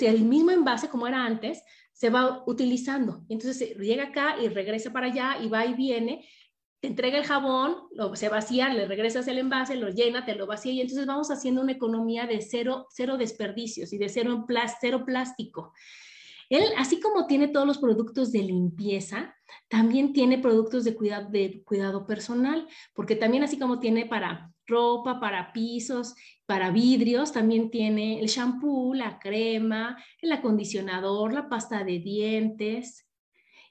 [0.00, 3.24] el mismo envase como era antes se va utilizando.
[3.28, 6.26] Entonces llega acá y regresa para allá y va y viene,
[6.80, 10.46] te entrega el jabón, lo, se vacía, le regresas el envase, lo llena, te lo
[10.46, 14.46] vacía y entonces vamos haciendo una economía de cero, cero desperdicios y de cero,
[14.80, 15.72] cero plástico.
[16.48, 19.36] Él, así como tiene todos los productos de limpieza,
[19.68, 25.20] también tiene productos de cuidado, de cuidado personal, porque también así como tiene para ropa,
[25.20, 26.14] para pisos,
[26.46, 33.06] para vidrios, también tiene el shampoo, la crema, el acondicionador, la pasta de dientes,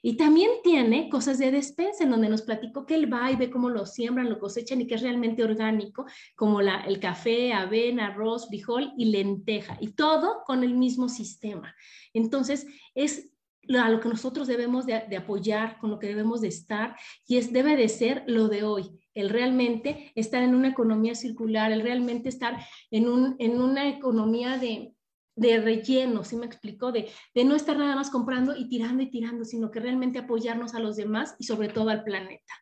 [0.02, 3.50] y también tiene cosas de despensa en donde nos platicó que él va y ve
[3.50, 8.08] cómo lo siembran, lo cosechan y que es realmente orgánico, como la, el café, avena,
[8.08, 11.74] arroz, frijol y lenteja, y todo con el mismo sistema.
[12.14, 13.30] Entonces, es
[13.78, 17.52] a lo que nosotros debemos de, apoyar, con lo que debemos de estar, y es
[17.52, 22.28] debe de ser lo de hoy, el realmente estar en una economía circular, el realmente
[22.28, 22.58] estar
[22.90, 24.94] en, un, en una economía de,
[25.40, 26.92] de relleno, ¿sí me explicó?
[26.92, 30.74] De, de no estar nada más comprando y tirando y tirando, sino que realmente apoyarnos
[30.74, 32.52] a los demás y sobre todo al planeta.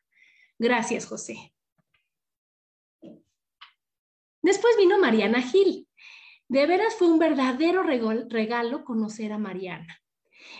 [0.59, 1.53] Gracias, José.
[4.43, 5.89] Después vino Mariana Gil.
[6.47, 10.01] De veras fue un verdadero regalo conocer a Mariana.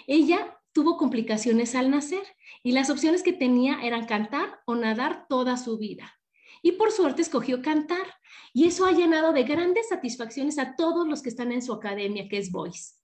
[0.09, 2.25] Ella tuvo complicaciones al nacer
[2.65, 6.19] y las opciones que tenía eran cantar o nadar toda su vida
[6.63, 8.18] y por suerte escogió cantar.
[8.53, 12.29] Y eso ha llenado de grandes satisfacciones a todos los que están en su academia,
[12.29, 12.99] que es Voice.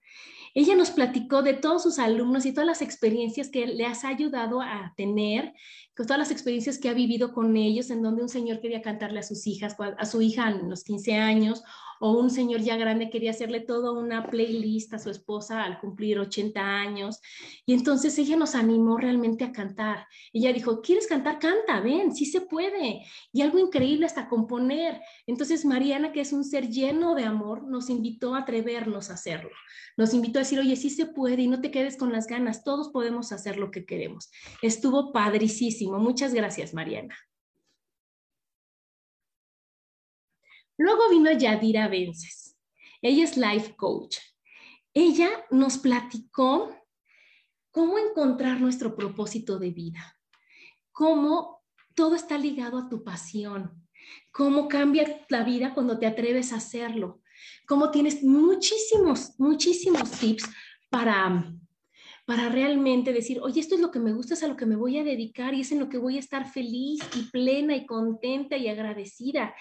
[0.56, 4.60] Ella nos platicó de todos sus alumnos y todas las experiencias que le has ayudado
[4.60, 5.52] a tener,
[5.96, 9.18] con todas las experiencias que ha vivido con ellos, en donde un señor quería cantarle
[9.18, 11.64] a sus hijas, a su hija en los 15 años,
[12.00, 16.18] o un señor ya grande quería hacerle toda una playlist a su esposa al cumplir
[16.18, 17.20] 80 años.
[17.66, 20.07] Y entonces ella nos animó realmente a cantar.
[20.33, 21.38] Ella dijo, ¿quieres cantar?
[21.38, 23.02] Canta, ven, sí se puede.
[23.33, 25.00] Y algo increíble hasta componer.
[25.26, 29.50] Entonces Mariana, que es un ser lleno de amor, nos invitó a atrevernos a hacerlo.
[29.96, 32.64] Nos invitó a decir, oye, sí se puede y no te quedes con las ganas,
[32.64, 34.30] todos podemos hacer lo que queremos.
[34.62, 35.98] Estuvo padricísimo.
[35.98, 37.16] Muchas gracias, Mariana.
[40.76, 42.56] Luego vino Yadira Vences.
[43.02, 44.18] Ella es life coach.
[44.92, 46.74] Ella nos platicó
[47.70, 50.18] cómo encontrar nuestro propósito de vida,
[50.92, 51.62] cómo
[51.94, 53.84] todo está ligado a tu pasión.
[54.30, 57.22] cómo cambia la vida cuando te atreves a hacerlo,
[57.66, 60.44] cómo tienes muchísimos, muchísimos tips
[60.90, 61.52] para,
[62.26, 64.76] para realmente decir, oye, esto es lo que me gusta, es a lo que me
[64.76, 67.87] voy a dedicar y es en lo que voy a estar feliz y plena y
[67.87, 69.54] contenta y agradecida.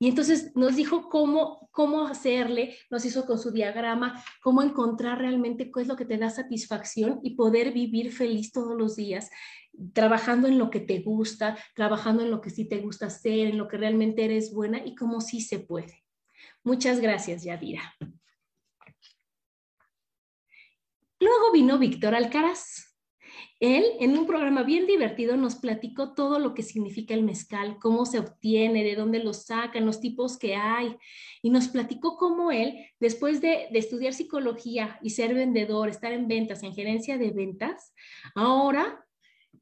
[0.00, 5.72] Y entonces nos dijo cómo, cómo hacerle, nos hizo con su diagrama, cómo encontrar realmente
[5.72, 9.30] qué es lo que te da satisfacción y poder vivir feliz todos los días,
[9.92, 13.58] trabajando en lo que te gusta, trabajando en lo que sí te gusta hacer, en
[13.58, 16.04] lo que realmente eres buena y cómo sí se puede.
[16.62, 17.94] Muchas gracias, Yadira.
[21.20, 22.87] Luego vino Víctor Alcaraz.
[23.60, 28.06] Él, en un programa bien divertido, nos platicó todo lo que significa el mezcal, cómo
[28.06, 30.96] se obtiene, de dónde lo sacan, los tipos que hay.
[31.42, 36.62] Y nos platicó cómo él, después de, estudiar psicología y ser vendedor, estar en ventas,
[36.62, 37.94] en gerencia de ventas,
[38.34, 39.04] ahora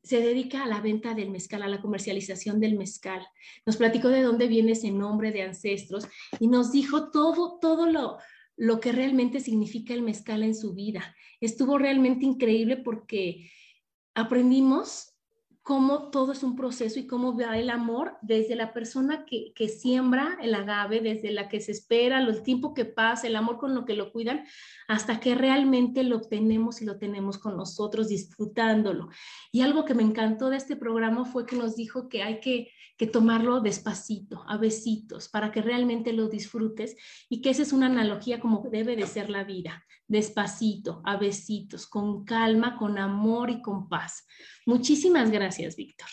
[0.03, 3.27] se dedica a la venta del mezcal, a la comercialización del mezcal.
[3.65, 6.07] Nos platicó de dónde viene ese nombre de ancestros
[6.39, 8.19] y nos dijo todo, todo lo,
[8.57, 11.17] lo que realmente significa el mezcal en su vida.
[11.41, 13.51] Estuvo realmente increíble porque
[14.17, 15.13] aprendimos
[15.67, 20.39] cómo todo es un proceso y cómo va el amor desde la persona que, siembra
[20.41, 23.85] el agave, desde la que se espera, el tiempo que pasa, el amor con lo
[23.85, 24.45] que lo cuidan,
[24.87, 29.09] hasta que realmente lo obtenemos y lo tenemos con nosotros disfrutándolo.
[29.51, 32.71] Y algo que me encantó de este programa fue que nos dijo que hay que
[32.97, 36.97] que tomarlo despacito, a besitos, para que realmente lo disfrutes
[37.29, 41.87] y que esa es una analogía como debe de ser la vida, despacito, a besitos,
[41.87, 44.27] con calma, con amor y con paz.
[44.67, 46.09] Muchísimas gracias, Víctor.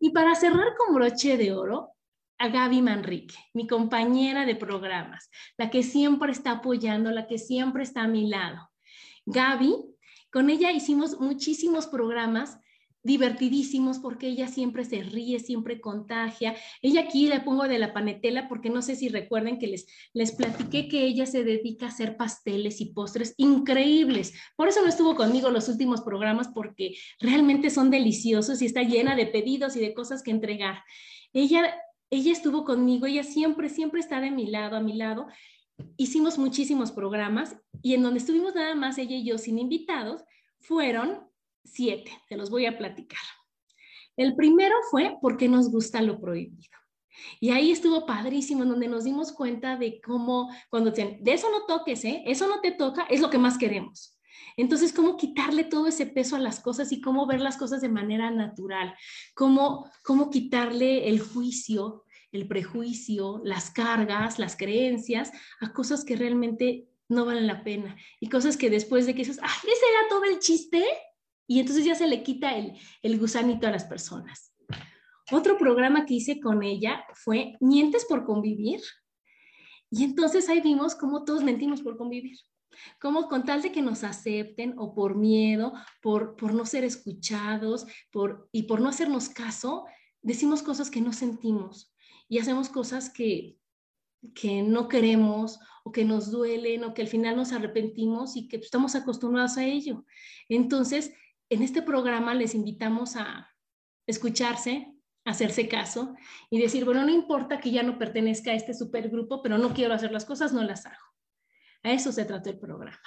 [0.00, 1.90] Y para cerrar con broche de oro,
[2.38, 7.84] a Gaby Manrique, mi compañera de programas, la que siempre está apoyando, la que siempre
[7.84, 8.68] está a mi lado.
[9.26, 9.76] Gaby,
[10.32, 12.58] con ella hicimos muchísimos programas
[13.02, 16.54] divertidísimos porque ella siempre se ríe, siempre contagia.
[16.82, 20.32] Ella aquí le pongo de la panetela porque no sé si recuerden que les, les
[20.32, 24.32] platiqué que ella se dedica a hacer pasteles y postres increíbles.
[24.56, 29.16] Por eso no estuvo conmigo los últimos programas porque realmente son deliciosos y está llena
[29.16, 30.82] de pedidos y de cosas que entregar.
[31.32, 31.74] Ella,
[32.10, 35.26] ella estuvo conmigo, ella siempre, siempre está de mi lado, a mi lado.
[35.96, 40.22] Hicimos muchísimos programas y en donde estuvimos nada más ella y yo sin invitados
[40.60, 41.31] fueron
[41.64, 43.20] siete, te los voy a platicar.
[44.16, 46.78] El primero fue porque nos gusta lo prohibido.
[47.40, 52.04] Y ahí estuvo padrísimo, donde nos dimos cuenta de cómo, cuando de eso no toques,
[52.04, 52.22] ¿eh?
[52.26, 54.18] eso no te toca, es lo que más queremos.
[54.56, 57.88] Entonces, cómo quitarle todo ese peso a las cosas y cómo ver las cosas de
[57.88, 58.94] manera natural,
[59.34, 66.88] cómo, cómo quitarle el juicio, el prejuicio, las cargas, las creencias a cosas que realmente
[67.08, 70.24] no valen la pena y cosas que después de que dices, ¡ay, ese era todo
[70.24, 70.84] el chiste!
[71.46, 74.52] Y entonces ya se le quita el, el gusanito a las personas.
[75.30, 78.80] Otro programa que hice con ella fue Mientes por convivir.
[79.90, 82.38] Y entonces ahí vimos cómo todos mentimos por convivir.
[83.00, 87.86] Como con tal de que nos acepten o por miedo, por, por no ser escuchados
[88.10, 89.84] por, y por no hacernos caso,
[90.22, 91.94] decimos cosas que no sentimos
[92.28, 93.58] y hacemos cosas que,
[94.34, 98.56] que no queremos o que nos duelen o que al final nos arrepentimos y que
[98.56, 100.04] estamos acostumbrados a ello.
[100.48, 101.12] Entonces,
[101.52, 103.48] en este programa les invitamos a
[104.06, 106.14] escucharse, hacerse caso
[106.50, 109.94] y decir, bueno, no importa que ya no pertenezca a este supergrupo, pero no quiero
[109.94, 111.04] hacer las cosas, no las hago.
[111.82, 113.00] A eso se trató el programa.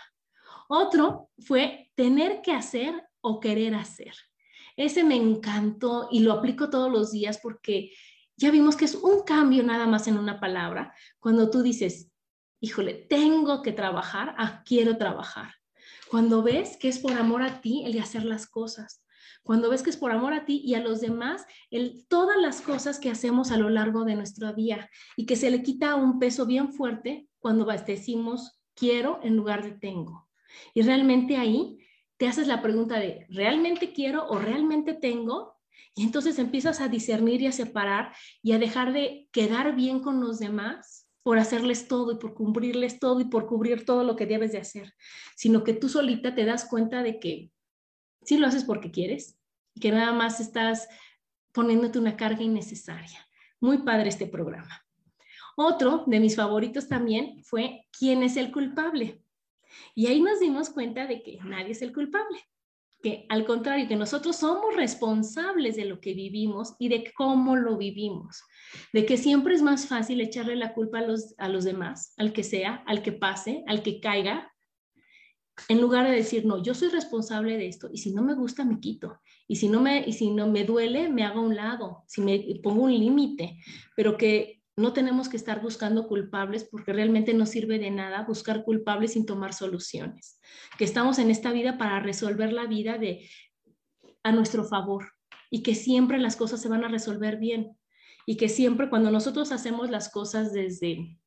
[0.67, 4.13] Otro fue tener que hacer o querer hacer.
[4.77, 7.91] Ese me encantó y lo aplico todos los días porque
[8.37, 10.93] ya vimos que es un cambio nada más en una palabra.
[11.19, 12.11] Cuando tú dices,
[12.59, 15.53] híjole, tengo que trabajar, ah, quiero trabajar.
[16.09, 19.03] Cuando ves que es por amor a ti el de hacer las cosas.
[19.43, 21.45] Cuando ves que es por amor a ti y a los demás,
[22.09, 25.61] todas las cosas que hacemos a lo largo de nuestro día y que se le
[25.61, 30.27] quita un peso bien fuerte cuando decimos quiero en lugar de tengo.
[30.73, 31.77] Y realmente ahí
[32.17, 35.59] te haces la pregunta de, ¿realmente quiero o realmente tengo?
[35.95, 40.21] Y entonces empiezas a discernir y a separar y a dejar de quedar bien con
[40.21, 44.27] los demás por hacerles todo y por cumplirles todo y por cubrir todo lo que
[44.27, 44.93] debes de hacer,
[45.35, 47.49] sino que tú solita te das cuenta de que
[48.21, 49.35] sí lo haces porque quieres
[49.73, 50.87] y que nada más estás
[51.51, 53.27] poniéndote una carga innecesaria.
[53.59, 54.85] Muy padre este programa.
[55.57, 59.23] Otro de mis favoritos también fue ¿Quién es el culpable?
[59.95, 62.37] Y ahí nos dimos cuenta de que nadie es el culpable
[63.05, 67.77] que al contrario, que nosotros somos responsables de lo que vivimos y de cómo lo
[67.77, 68.41] vivimos,
[68.93, 72.33] de que siempre es más fácil echarle la culpa a los, a los demás, al
[72.33, 74.51] que sea, al que pase, al que caiga,
[75.69, 78.65] en lugar de decir, no, yo soy responsable de esto y si no me gusta,
[78.65, 79.19] me quito.
[79.47, 82.21] Y si no me, y si no me duele, me hago a un lado, si
[82.21, 83.59] me pongo un límite,
[83.95, 88.63] pero que no tenemos que estar buscando culpables porque realmente no sirve de nada buscar
[88.63, 90.39] culpables sin tomar soluciones.
[90.77, 93.29] Que estamos en esta vida para resolver la vida de
[94.23, 95.13] a nuestro favor
[95.49, 97.77] y que siempre las cosas se van a resolver bien
[98.25, 101.19] y que siempre cuando nosotros hacemos las cosas desde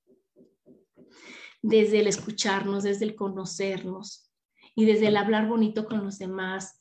[1.63, 4.31] desde el escucharnos, desde el conocernos
[4.75, 6.78] y desde el hablar bonito con los demás,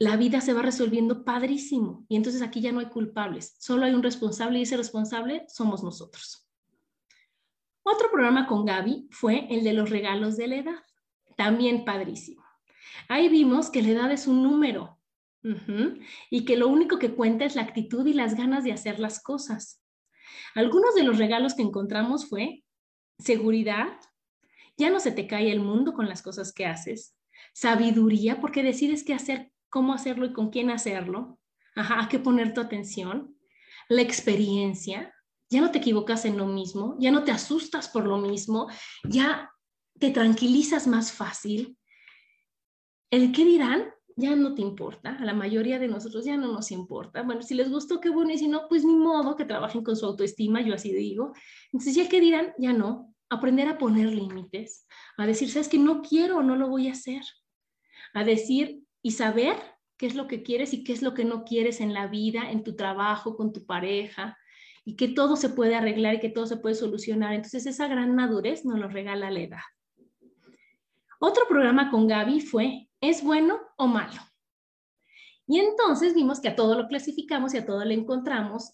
[0.00, 2.06] la vida se va resolviendo padrísimo.
[2.08, 5.84] Y entonces aquí ya no hay culpables, solo hay un responsable y ese responsable somos
[5.84, 6.48] nosotros.
[7.82, 10.82] Otro programa con Gaby fue el de los regalos de la edad,
[11.36, 12.42] también padrísimo.
[13.08, 14.98] Ahí vimos que la edad es un número
[16.30, 19.22] y que lo único que cuenta es la actitud y las ganas de hacer las
[19.22, 19.82] cosas.
[20.54, 22.64] Algunos de los regalos que encontramos fue
[23.18, 23.98] seguridad,
[24.78, 27.16] ya no se te cae el mundo con las cosas que haces.
[27.52, 31.38] Sabiduría, porque decides qué hacer, cómo hacerlo y con quién hacerlo.
[31.74, 33.36] Ajá, a qué poner tu atención.
[33.88, 35.14] La experiencia,
[35.48, 38.68] ya no te equivocas en lo mismo, ya no te asustas por lo mismo,
[39.08, 39.50] ya
[39.98, 41.76] te tranquilizas más fácil.
[43.10, 46.70] El qué dirán ya no te importa, a la mayoría de nosotros ya no nos
[46.70, 47.22] importa.
[47.22, 49.96] Bueno, si les gustó, qué bueno, y si no, pues ni modo que trabajen con
[49.96, 51.32] su autoestima, yo así digo.
[51.72, 56.02] Entonces, ya qué dirán, ya no aprender a poner límites, a decir, sabes que no
[56.02, 57.22] quiero, no lo voy a hacer,
[58.12, 59.56] a decir y saber
[59.96, 62.50] qué es lo que quieres y qué es lo que no quieres en la vida,
[62.50, 64.36] en tu trabajo, con tu pareja,
[64.84, 67.34] y que todo se puede arreglar y que todo se puede solucionar.
[67.34, 69.60] Entonces esa gran madurez nos lo regala la edad.
[71.20, 74.20] Otro programa con Gaby fue, ¿es bueno o malo?
[75.46, 78.72] Y entonces vimos que a todo lo clasificamos y a todo le encontramos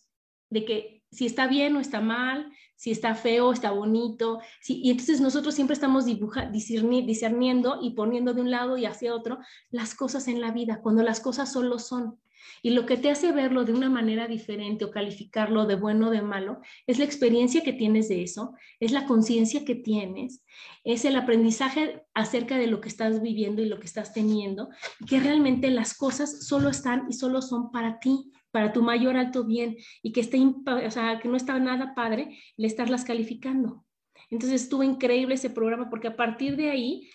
[0.50, 5.20] de que si está bien o está mal, si está feo, está bonito, y entonces
[5.20, 9.38] nosotros siempre estamos discerniendo y poniendo de un lado y hacia otro
[9.70, 12.18] las cosas en la vida, cuando las cosas solo son.
[12.62, 16.10] Y lo que te hace verlo de una manera diferente o calificarlo de bueno o
[16.10, 20.44] de malo es la experiencia que tienes de eso, es la conciencia que tienes,
[20.84, 24.68] es el aprendizaje acerca de lo que estás viviendo y lo que estás teniendo,
[25.08, 29.44] que realmente las cosas solo están y solo son para ti para tu mayor alto
[29.44, 33.84] bien y que, esté, o sea, que no está nada padre el estarlas calificando.
[34.30, 37.10] Entonces estuvo increíble ese programa porque a partir de ahí,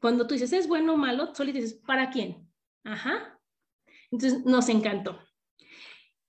[0.00, 2.48] cuando tú dices es bueno o malo, solo dices, ¿para quién?
[2.82, 3.38] Ajá.
[4.10, 5.20] Entonces nos encantó.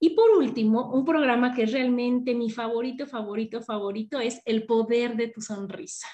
[0.02, 5.16] Y por último, un programa que es realmente mi favorito, favorito, favorito es El poder
[5.16, 6.10] de tu sonrisa.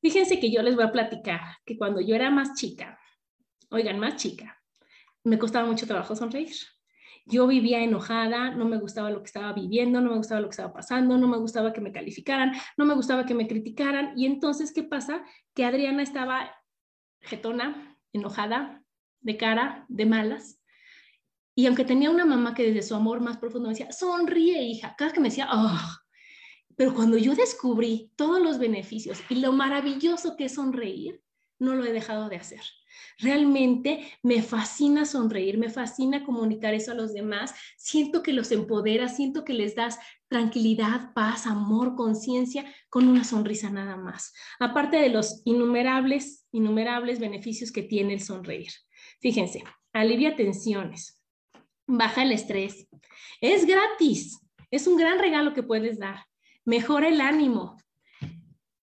[0.00, 2.98] Fíjense que yo les voy a platicar que cuando yo era más chica,
[3.70, 4.60] oigan, más chica,
[5.22, 6.56] me costaba mucho trabajo sonreír.
[7.26, 10.52] Yo vivía enojada, no me gustaba lo que estaba viviendo, no me gustaba lo que
[10.52, 14.12] estaba pasando, no me gustaba que me calificaran, no me gustaba que me criticaran.
[14.16, 15.22] Y entonces, ¿qué pasa?
[15.54, 16.50] Que Adriana estaba
[17.20, 18.82] jetona, enojada,
[19.20, 20.60] de cara, de malas.
[21.54, 24.94] Y aunque tenía una mamá que desde su amor más profundo me decía, sonríe, hija,
[24.96, 26.00] cada que me decía, oh,
[26.76, 31.22] pero cuando yo descubrí todos los beneficios y lo maravilloso que es sonreír,
[31.60, 32.62] no lo he dejado de hacer.
[33.18, 37.54] Realmente me fascina sonreír, me fascina comunicar eso a los demás.
[37.76, 39.98] Siento que los empoderas, siento que les das
[40.28, 44.32] tranquilidad, paz, amor, conciencia con una sonrisa nada más.
[44.58, 48.72] Aparte de los innumerables, innumerables beneficios que tiene el sonreír.
[49.20, 51.22] Fíjense, alivia tensiones,
[51.86, 52.88] baja el estrés,
[53.40, 54.40] es gratis,
[54.70, 56.24] es un gran regalo que puedes dar,
[56.64, 57.76] mejora el ánimo,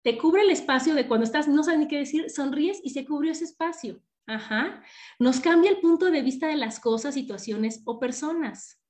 [0.04, 3.06] te cubre el espacio de cuando estás, no sabes ni qué decir, sonríes y se
[3.06, 4.02] cubrió ese espacio.
[4.26, 4.84] Ajá.
[5.18, 8.82] Nos cambia el punto de vista de las cosas, situaciones o personas.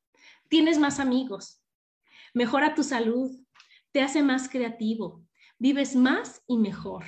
[0.48, 1.62] Tienes más amigos.
[2.34, 3.30] Mejora tu salud.
[3.92, 5.24] Te hace más creativo.
[5.56, 7.04] Vives más y mejor.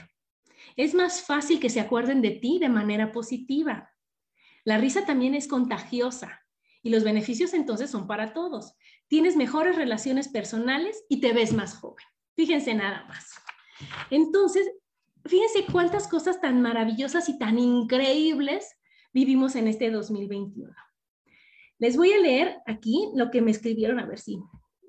[0.76, 3.92] Es más fácil que se acuerden de ti de manera positiva.
[4.62, 6.46] La risa también es contagiosa
[6.80, 8.76] y los beneficios entonces son para todos.
[9.08, 12.04] Tienes mejores relaciones personales y te ves más joven.
[12.36, 13.46] Fíjense nada más.
[14.10, 14.70] Entonces,
[15.24, 18.76] fíjense cuántas cosas tan maravillosas y tan increíbles
[19.12, 20.72] vivimos en este 2021.
[21.78, 24.38] Les voy a leer aquí lo que me escribieron, a ver si,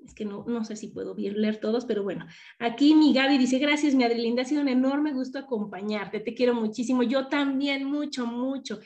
[0.04, 2.26] es que no, no sé si puedo leer todos, pero bueno,
[2.58, 6.54] aquí mi Gaby dice, gracias mi Adrilinda, ha sido un enorme gusto acompañarte, te quiero
[6.54, 8.80] muchísimo, yo también mucho, mucho.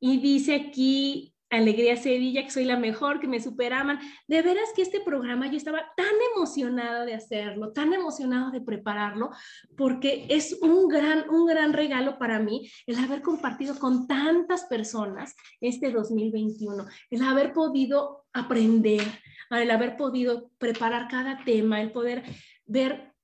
[0.00, 3.98] Y dice aquí Alegría Sevilla, que soy la mejor, que me superaman.
[4.26, 9.30] De veras que este programa yo estaba tan emocionada de hacerlo, tan emocionada de prepararlo,
[9.76, 15.34] porque es un gran, un gran regalo para mí el haber compartido con tantas personas
[15.60, 19.02] este 2021, el haber podido aprender,
[19.50, 22.24] el haber podido preparar cada tema, el poder
[22.66, 23.14] ver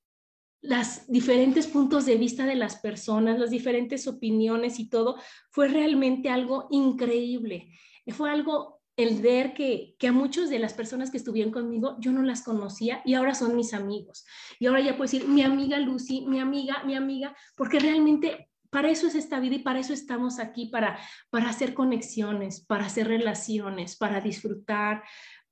[0.63, 5.17] los diferentes puntos de vista de las personas, las diferentes opiniones y todo,
[5.51, 7.71] fue realmente algo increíble.
[8.13, 12.13] Fue algo el ver que, que a muchas de las personas que estuvieron conmigo yo
[12.13, 14.25] no las conocía y ahora son mis amigos.
[14.59, 18.91] Y ahora ya puedo decir mi amiga Lucy, mi amiga, mi amiga, porque realmente para
[18.91, 20.99] eso es esta vida y para eso estamos aquí, para,
[21.31, 25.05] para hacer conexiones, para hacer relaciones, para disfrutar,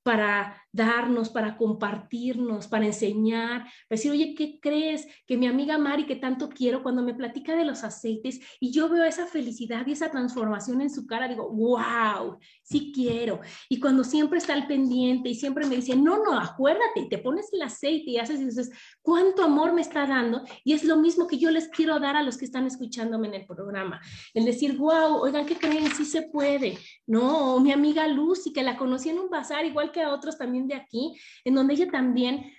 [0.02, 5.06] para darnos, para compartirnos, para enseñar, decir, oye, ¿qué crees?
[5.26, 8.88] Que mi amiga Mari, que tanto quiero, cuando me platica de los aceites y yo
[8.88, 13.40] veo esa felicidad y esa transformación en su cara, digo, wow, sí quiero.
[13.68, 17.18] Y cuando siempre está al pendiente y siempre me dice, no, no, acuérdate, y te
[17.18, 18.70] pones el aceite y haces y dices,
[19.02, 20.42] ¿cuánto amor me está dando?
[20.64, 23.34] Y es lo mismo que yo les quiero dar a los que están escuchándome en
[23.34, 24.00] el programa.
[24.32, 25.92] El decir, wow, oigan, ¿qué creen?
[25.94, 26.78] Sí se puede.
[27.06, 30.66] No, mi amiga Lucy, que la conocí en un bazar, igual que a otros también
[30.66, 32.52] de aquí, en donde ella también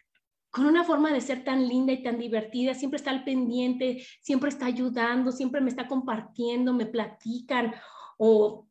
[0.54, 4.50] con una forma de ser tan linda y tan divertida, siempre está al pendiente, siempre
[4.50, 7.74] está ayudando, siempre me está compartiendo, me platican,
[8.18, 8.68] o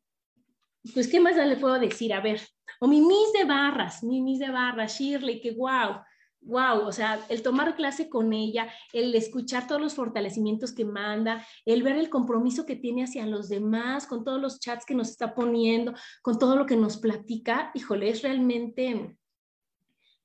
[0.94, 2.14] pues, ¿qué más le puedo decir?
[2.14, 2.40] A ver,
[2.78, 6.02] o mi Miss de Barras, mi Miss de Barras, Shirley, que wow,
[6.42, 11.46] wow, o sea, el tomar clase con ella, el escuchar todos los fortalecimientos que manda,
[11.64, 15.10] el ver el compromiso que tiene hacia los demás, con todos los chats que nos
[15.10, 19.16] está poniendo, con todo lo que nos platica, híjole, es realmente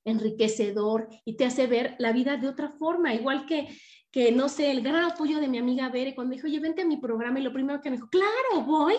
[0.06, 3.68] enriquecedor y te hace ver la vida de otra forma, igual que
[4.12, 6.86] que no sé, el gran apoyo de mi amiga Bere cuando dijo, oye, vente a
[6.86, 8.96] mi programa y lo primero que me dijo, claro, voy.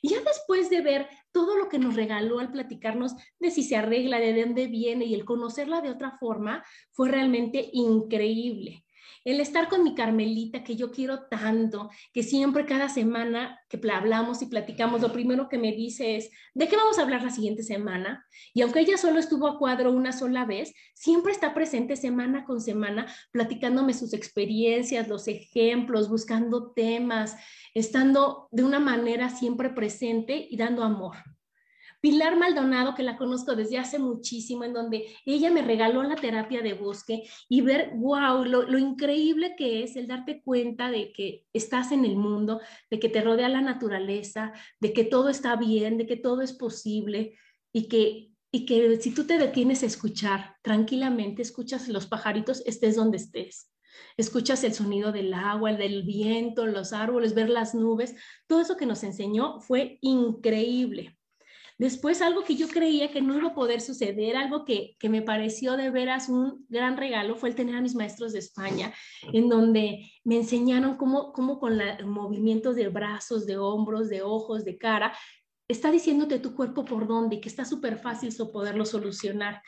[0.00, 3.76] Y ya después de ver todo lo que nos regaló al platicarnos de si se
[3.76, 8.84] arregla, de dónde viene y el conocerla de otra forma, fue realmente increíble
[9.24, 14.42] el estar con mi Carmelita, que yo quiero tanto, que siempre cada semana que hablamos
[14.42, 17.62] y platicamos, lo primero que me dice es, ¿de qué vamos a hablar la siguiente
[17.62, 18.26] semana?
[18.54, 22.60] Y aunque ella solo estuvo a cuadro una sola vez, siempre está presente semana con
[22.60, 27.36] semana, platicándome sus experiencias, los ejemplos, buscando temas,
[27.74, 31.16] estando de una manera siempre presente y dando amor.
[32.02, 36.60] Pilar Maldonado, que la conozco desde hace muchísimo, en donde ella me regaló la terapia
[36.60, 41.92] de bosque y ver, wow, lo, increíble que es el darte cuenta de que estás
[41.92, 46.06] en el mundo, de que te rodea la naturaleza, de que todo está bien, de
[46.06, 47.38] que todo es posible
[47.72, 52.96] y que, y que si tú te detienes a escuchar tranquilamente, escuchas los pajaritos, estés
[52.96, 53.68] donde estés
[54.16, 58.76] escuchas el sonido del agua, el del viento, los árboles, ver las nubes, todo eso
[58.76, 61.16] que nos enseñó fue increíble.
[61.82, 65.76] Después, algo que yo creía que no iba a poder suceder, algo que, me pareció
[65.76, 68.94] de veras un gran regalo, fue el tener a mis maestros de España,
[69.32, 74.64] en donde me enseñaron cómo, cómo con los movimientos de brazos, de hombros, de ojos,
[74.64, 75.12] de cara,
[75.66, 79.60] está diciéndote tu cuerpo por dónde y que está súper fácil poderlo solucionar.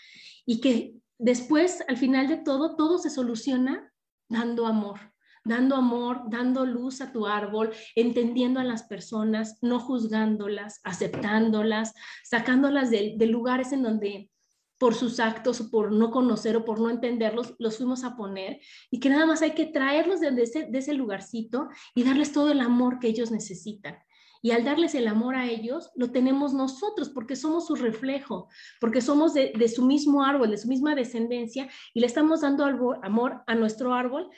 [0.47, 3.93] Y que después, al final de todo, todo se soluciona
[4.29, 5.14] dando amor
[5.45, 12.91] dando amor, dando luz a tu árbol, entendiendo a las personas, no juzgándolas, aceptándolas, sacándolas
[12.91, 14.31] de, lugares en donde
[14.79, 19.01] por sus actos por no conocer o por no entenderlos, los fuimos a poner y
[19.01, 22.99] que nada más hay que traerlos de ese, de lugarcito y darles todo el amor
[22.99, 23.97] que ellos necesitan.
[24.43, 29.01] Y al darles el amor a ellos, lo tenemos nosotros porque somos su reflejo, porque
[29.01, 32.67] somos de, de, su mismo árbol, de su misma descendencia, y le estamos dando
[33.03, 34.29] amor a nuestro árbol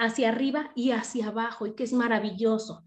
[0.00, 2.82] hacia arriba y hacia abajo y que es maravilloso.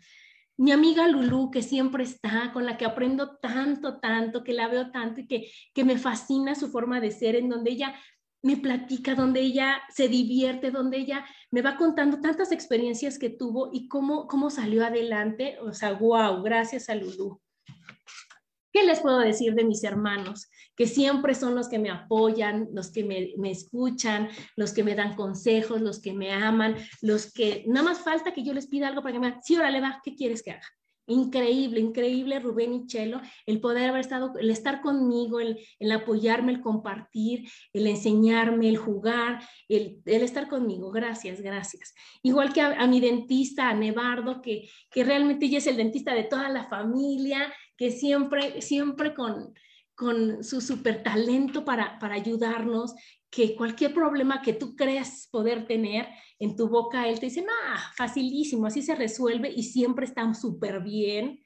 [0.58, 4.92] Mi amiga Lulu, que siempre está, con la que aprendo tanto, tanto, que la veo
[4.92, 7.96] tanto y que, que me fascina su forma de ser, en donde ella
[8.44, 13.70] me platica, donde ella se divierte, donde ella me va contando tantas experiencias que tuvo
[13.72, 15.58] y cómo, cómo salió adelante.
[15.62, 17.40] O sea, wow, gracias a Lulu.
[18.74, 20.50] ¿Qué les puedo decir de mis hermanos?
[20.76, 25.16] Que siempre son los que me apoyan, los que me, escuchan, los que me dan
[25.16, 29.04] consejos, los que me aman, los que nada más falta que yo les pida algo
[29.04, 30.68] para que me digan, sí, órale, va, ¿qué quieres que haga?
[31.06, 35.60] Increíble, increíble Rubén y Chelo, el poder haber estado, el estar conmigo, el,
[35.92, 40.92] apoyarme, el compartir, el enseñarme, el jugar, el, estar conmigo.
[40.92, 41.94] Gracias, gracias.
[42.24, 46.24] Igual que a, mi dentista, a Nevardo, que, que realmente ella es el dentista de
[46.24, 49.54] toda la familia, que siempre, siempre con,
[49.96, 52.94] con su super talento para, para ayudarnos,
[53.30, 56.08] que cualquier problema que tú creas poder tener
[56.40, 57.52] en tu boca, él te dice, no,
[57.96, 61.43] facilísimo, así se resuelve y siempre está súper bien.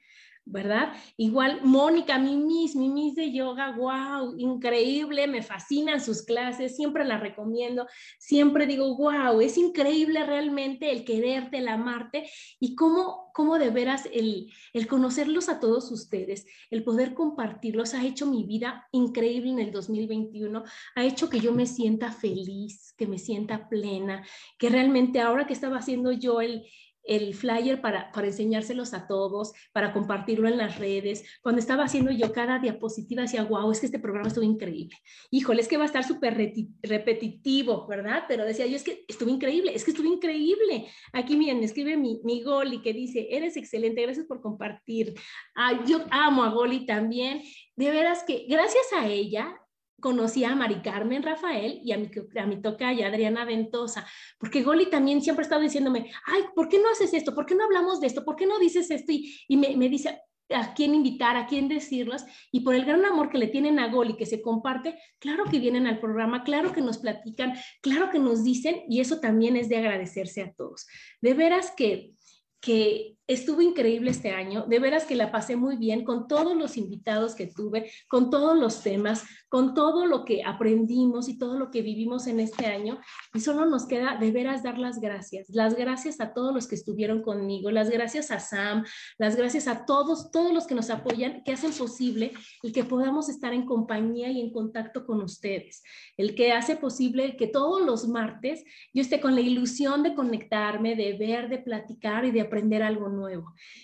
[0.50, 0.92] ¿Verdad?
[1.16, 7.04] Igual Mónica, mi Miss, mi Miss de yoga, wow, increíble, me fascinan sus clases, siempre
[7.04, 7.86] las recomiendo,
[8.18, 14.08] siempre digo, wow, es increíble realmente el quererte, el amarte y cómo, cómo de veras
[14.12, 19.58] el, el conocerlos a todos ustedes, el poder compartirlos ha hecho mi vida increíble en
[19.58, 24.26] el 2021, ha hecho que yo me sienta feliz, que me sienta plena,
[24.58, 26.64] que realmente ahora que estaba haciendo yo el
[27.08, 31.24] el flyer para, para enseñárselos a todos, para compartirlo en las redes.
[31.42, 34.96] Cuando estaba haciendo yo cada diapositiva, decía, wow, es que este programa estuvo increíble.
[35.30, 36.36] Híjole, es que va a estar súper
[36.82, 38.24] repetitivo, ¿verdad?
[38.28, 40.86] Pero decía yo, es que estuvo increíble, es que estuvo increíble.
[41.12, 45.14] Aquí, miren, escribe mi, mi Goli que dice, eres excelente, gracias por compartir.
[45.56, 47.42] Ah, yo amo a Goli también.
[47.74, 49.58] De veras que gracias a ella
[50.00, 52.60] conocí a Mari Carmen Rafael y a mi, a mi
[52.96, 54.06] y Adriana Ventosa,
[54.38, 57.34] porque Goli también siempre ha estado diciéndome, ay, ¿por qué no haces esto?
[57.34, 58.24] ¿Por qué no hablamos de esto?
[58.24, 59.12] ¿Por qué no dices esto?
[59.12, 60.20] Y, me, me, dice
[60.50, 63.88] a quién invitar, a quién decirlas, y por el gran amor que le tienen a
[63.88, 68.18] Goli, que se comparte, claro que vienen al programa, claro que nos platican, claro que
[68.18, 70.86] nos dicen, y eso también es de agradecerse a todos.
[71.20, 72.14] De veras que
[72.60, 76.78] que estuvo increíble este año, de veras que la pasé muy bien con todos los
[76.78, 81.70] invitados que tuve, con todos los temas, con todo lo que aprendimos y todo lo
[81.70, 82.98] que vivimos en este año.
[83.34, 86.74] Y solo nos queda de veras dar las gracias, las gracias a todos los que
[86.74, 88.84] estuvieron conmigo, las gracias a Sam,
[89.18, 93.28] las gracias a todos, todos los que nos apoyan, que hacen posible el que podamos
[93.28, 95.82] estar en compañía y en contacto con ustedes,
[96.16, 98.64] el que hace posible que todos los martes
[98.94, 103.10] yo esté con la ilusión de conectarme, de ver, de platicar y de aprender algo
[103.10, 103.17] nuevo.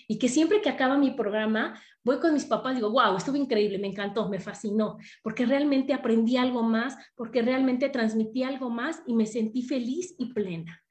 [0.07, 3.35] Y que siempre que acaba mi programa, voy con mis papás y digo, wow, estuvo
[3.35, 9.01] increíble, me encantó, me fascinó, porque realmente aprendí algo más, porque realmente transmití algo más
[9.07, 10.84] y me sentí feliz y plena.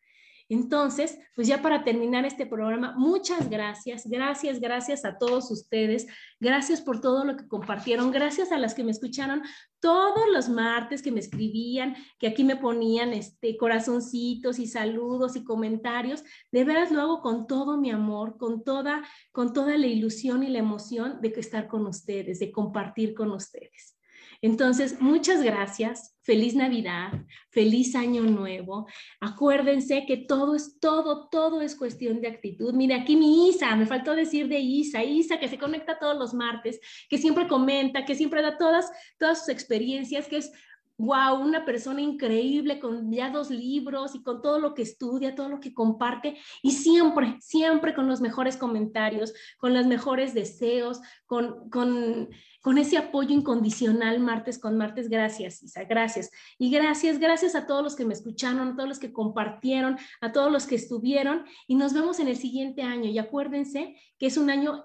[0.48, 6.06] Entonces, pues ya para terminar este programa, muchas gracias, gracias, gracias a todos ustedes,
[6.38, 9.42] gracias por todo lo que compartieron, gracias a las que me escucharon
[9.80, 15.44] todos los martes que me escribían, que aquí me ponían este corazoncitos y saludos y
[15.44, 20.42] comentarios, de veras lo hago con todo mi amor, con toda con toda la ilusión
[20.42, 23.96] y la emoción de estar con ustedes, de compartir con ustedes.
[24.44, 27.12] Entonces, muchas gracias, feliz Navidad,
[27.48, 28.86] feliz Año Nuevo.
[29.18, 32.74] Acuérdense que todo es, todo, todo es cuestión de actitud.
[32.74, 36.34] Mire, aquí mi Isa, me faltó decir de Isa, Isa que se conecta todos los
[36.34, 36.78] martes,
[37.08, 40.52] que siempre comenta, que siempre da todas, todas sus experiencias, que es
[40.96, 45.48] wow, una persona increíble con ya dos libros y con todo lo que estudia, todo
[45.48, 51.68] lo que comparte y siempre, siempre con los mejores comentarios, con los mejores deseos, con,
[51.68, 52.28] con,
[52.62, 55.08] con ese apoyo incondicional martes con martes.
[55.08, 56.30] Gracias, Isa, gracias.
[56.58, 60.30] Y gracias, gracias a todos los que me escucharon, a todos los que compartieron, a
[60.30, 63.10] todos los que estuvieron y nos vemos en el siguiente año.
[63.10, 64.84] Y acuérdense que es un año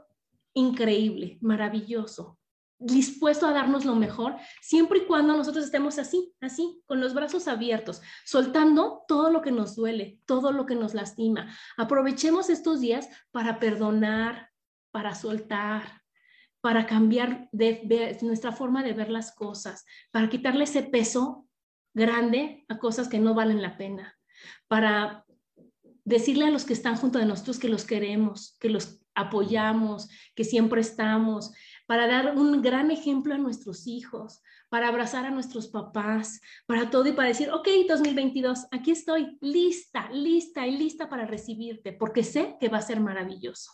[0.53, 2.38] increíble, maravilloso,
[2.79, 7.47] dispuesto a darnos lo mejor, siempre y cuando nosotros estemos así, así, con los brazos
[7.47, 11.53] abiertos, soltando todo lo que nos duele, todo lo que nos lastima.
[11.77, 14.49] Aprovechemos estos días para perdonar,
[14.91, 16.01] para soltar,
[16.61, 17.49] para cambiar
[18.21, 21.47] nuestra forma de ver las cosas, para quitarle ese peso
[21.93, 24.17] grande a cosas que no valen la pena,
[24.67, 25.25] para
[26.05, 30.43] decirle a los que están junto de nosotros que los queremos, que los apoyamos, que
[30.43, 31.51] siempre estamos,
[31.89, 37.07] para dar un gran ejemplo a nuestros hijos, para abrazar a nuestros papás, para todo
[37.07, 42.57] y para decir, ok, 2022, aquí estoy lista, lista y lista para recibirte, porque sé
[42.59, 43.71] que va a ser maravilloso.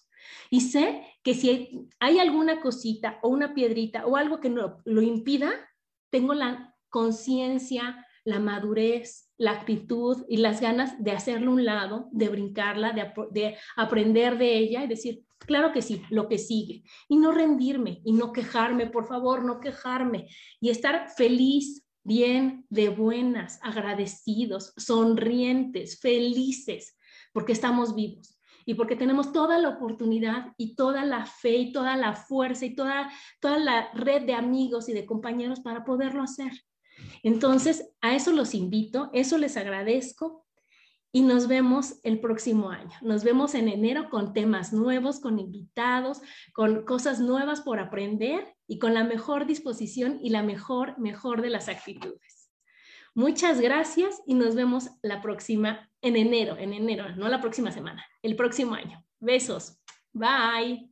[0.49, 5.01] Y sé que si hay alguna cosita o una piedrita o algo que no, lo
[5.01, 5.51] impida,
[6.09, 12.29] tengo la conciencia, la madurez, la actitud y las ganas de hacerlo un lado, de
[12.29, 16.83] brincarla, de, de aprender de ella y decir, Claro que sí, lo que sigue.
[17.07, 20.27] Y no rendirme y no quejarme, por favor, no quejarme.
[20.59, 26.97] Y estar feliz, bien, de buenas, agradecidos, sonrientes, felices,
[27.33, 31.95] porque estamos vivos y porque tenemos toda la oportunidad y toda la fe y toda
[31.95, 36.51] la fuerza y toda, toda la red de amigos y de compañeros para poderlo hacer.
[37.23, 40.44] Entonces, a eso los invito, eso les agradezco
[41.15, 42.91] y nos vemos el próximo año.
[43.01, 48.79] Nos vemos en enero con temas nuevos, con invitados, con cosas nuevas por aprender y
[48.79, 52.51] con la mejor disposición y la mejor, mejor de las actitudes.
[53.13, 58.05] Muchas gracias y nos vemos la próxima, en enero, en enero, no la próxima semana,
[58.21, 59.01] el próximo año.
[59.21, 59.79] Besos.
[60.11, 60.91] Bye.